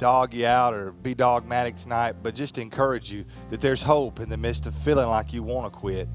dog 0.00 0.32
you 0.32 0.46
out 0.46 0.72
or 0.72 0.92
be 0.92 1.14
dogmatic 1.14 1.76
tonight, 1.76 2.16
but 2.22 2.34
just 2.34 2.56
encourage 2.56 3.12
you 3.12 3.26
that 3.50 3.60
there's 3.60 3.82
hope 3.82 4.18
in 4.18 4.30
the 4.30 4.36
midst 4.38 4.66
of 4.66 4.74
feeling 4.74 5.08
like 5.08 5.34
you 5.34 5.42
want 5.42 5.70
to 5.70 5.78
quit. 5.78 6.08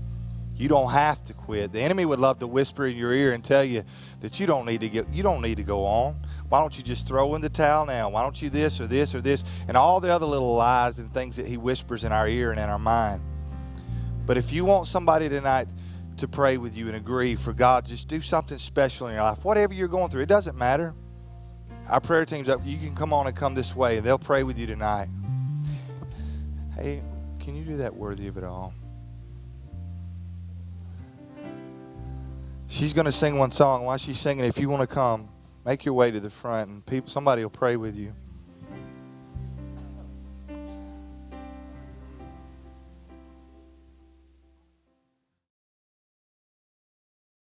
You 0.55 0.67
don't 0.67 0.89
have 0.89 1.23
to 1.25 1.33
quit. 1.33 1.71
The 1.71 1.81
enemy 1.81 2.03
would 2.05 2.17
love 2.17 2.39
to 2.39 2.47
whisper 2.47 2.87
in 2.87 2.97
your 2.97 3.13
ear 3.13 3.33
and 3.33 3.43
tell 3.43 3.63
you 3.63 3.83
that 4.21 4.39
you 4.39 4.47
don't 4.47 4.65
need 4.65 4.81
to 4.81 4.89
get 4.89 5.07
you 5.13 5.21
don't 5.21 5.41
need 5.41 5.57
to 5.57 5.63
go 5.63 5.85
on. 5.85 6.15
Why 6.49 6.61
don't 6.61 6.75
you 6.75 6.83
just 6.83 7.07
throw 7.07 7.35
in 7.35 7.41
the 7.41 7.49
towel 7.49 7.85
now? 7.85 8.09
Why 8.09 8.23
don't 8.23 8.41
you 8.41 8.49
this 8.49 8.79
or 8.79 8.87
this 8.87 9.13
or 9.13 9.21
this 9.21 9.43
and 9.67 9.77
all 9.77 9.99
the 9.99 10.09
other 10.09 10.25
little 10.25 10.55
lies 10.55 10.97
and 10.97 11.13
things 11.13 11.35
that 11.35 11.45
he 11.45 11.57
whispers 11.57 12.03
in 12.03 12.11
our 12.11 12.27
ear 12.27 12.51
and 12.51 12.59
in 12.59 12.69
our 12.69 12.79
mind. 12.79 13.21
But 14.25 14.37
if 14.37 14.51
you 14.51 14.65
want 14.65 14.87
somebody 14.87 15.29
tonight 15.29 15.67
to 16.17 16.27
pray 16.27 16.57
with 16.57 16.75
you 16.75 16.87
and 16.87 16.95
agree 16.95 17.35
for 17.35 17.53
God, 17.53 17.85
just 17.85 18.07
do 18.07 18.21
something 18.21 18.57
special 18.57 19.07
in 19.07 19.13
your 19.13 19.23
life. 19.23 19.45
Whatever 19.45 19.73
you're 19.73 19.89
going 19.89 20.09
through, 20.09 20.23
it 20.23 20.29
doesn't 20.29 20.57
matter. 20.57 20.95
Our 21.89 21.99
prayer 21.99 22.25
team's 22.25 22.49
up. 22.49 22.61
You 22.63 22.77
can 22.77 22.95
come 22.95 23.13
on 23.13 23.27
and 23.27 23.35
come 23.35 23.53
this 23.53 23.75
way 23.75 23.97
and 23.97 24.05
they'll 24.05 24.17
pray 24.17 24.43
with 24.43 24.57
you 24.57 24.65
tonight. 24.65 25.07
Hey, 26.75 27.01
can 27.39 27.55
you 27.55 27.63
do 27.63 27.77
that 27.77 27.95
worthy 27.95 28.27
of 28.27 28.37
it 28.37 28.43
all? 28.43 28.73
She's 32.67 32.93
going 32.93 33.05
to 33.05 33.11
sing 33.11 33.37
one 33.37 33.51
song. 33.51 33.85
While 33.85 33.97
she's 33.97 34.19
singing, 34.19 34.45
if 34.45 34.57
you 34.57 34.67
want 34.67 34.81
to 34.81 34.93
come, 34.93 35.29
make 35.63 35.85
your 35.85 35.93
way 35.93 36.09
to 36.11 36.19
the 36.19 36.29
front 36.29 36.69
and 36.69 36.85
people, 36.85 37.09
somebody 37.09 37.43
will 37.43 37.51
pray 37.51 37.77
with 37.77 37.95
you. 37.95 38.13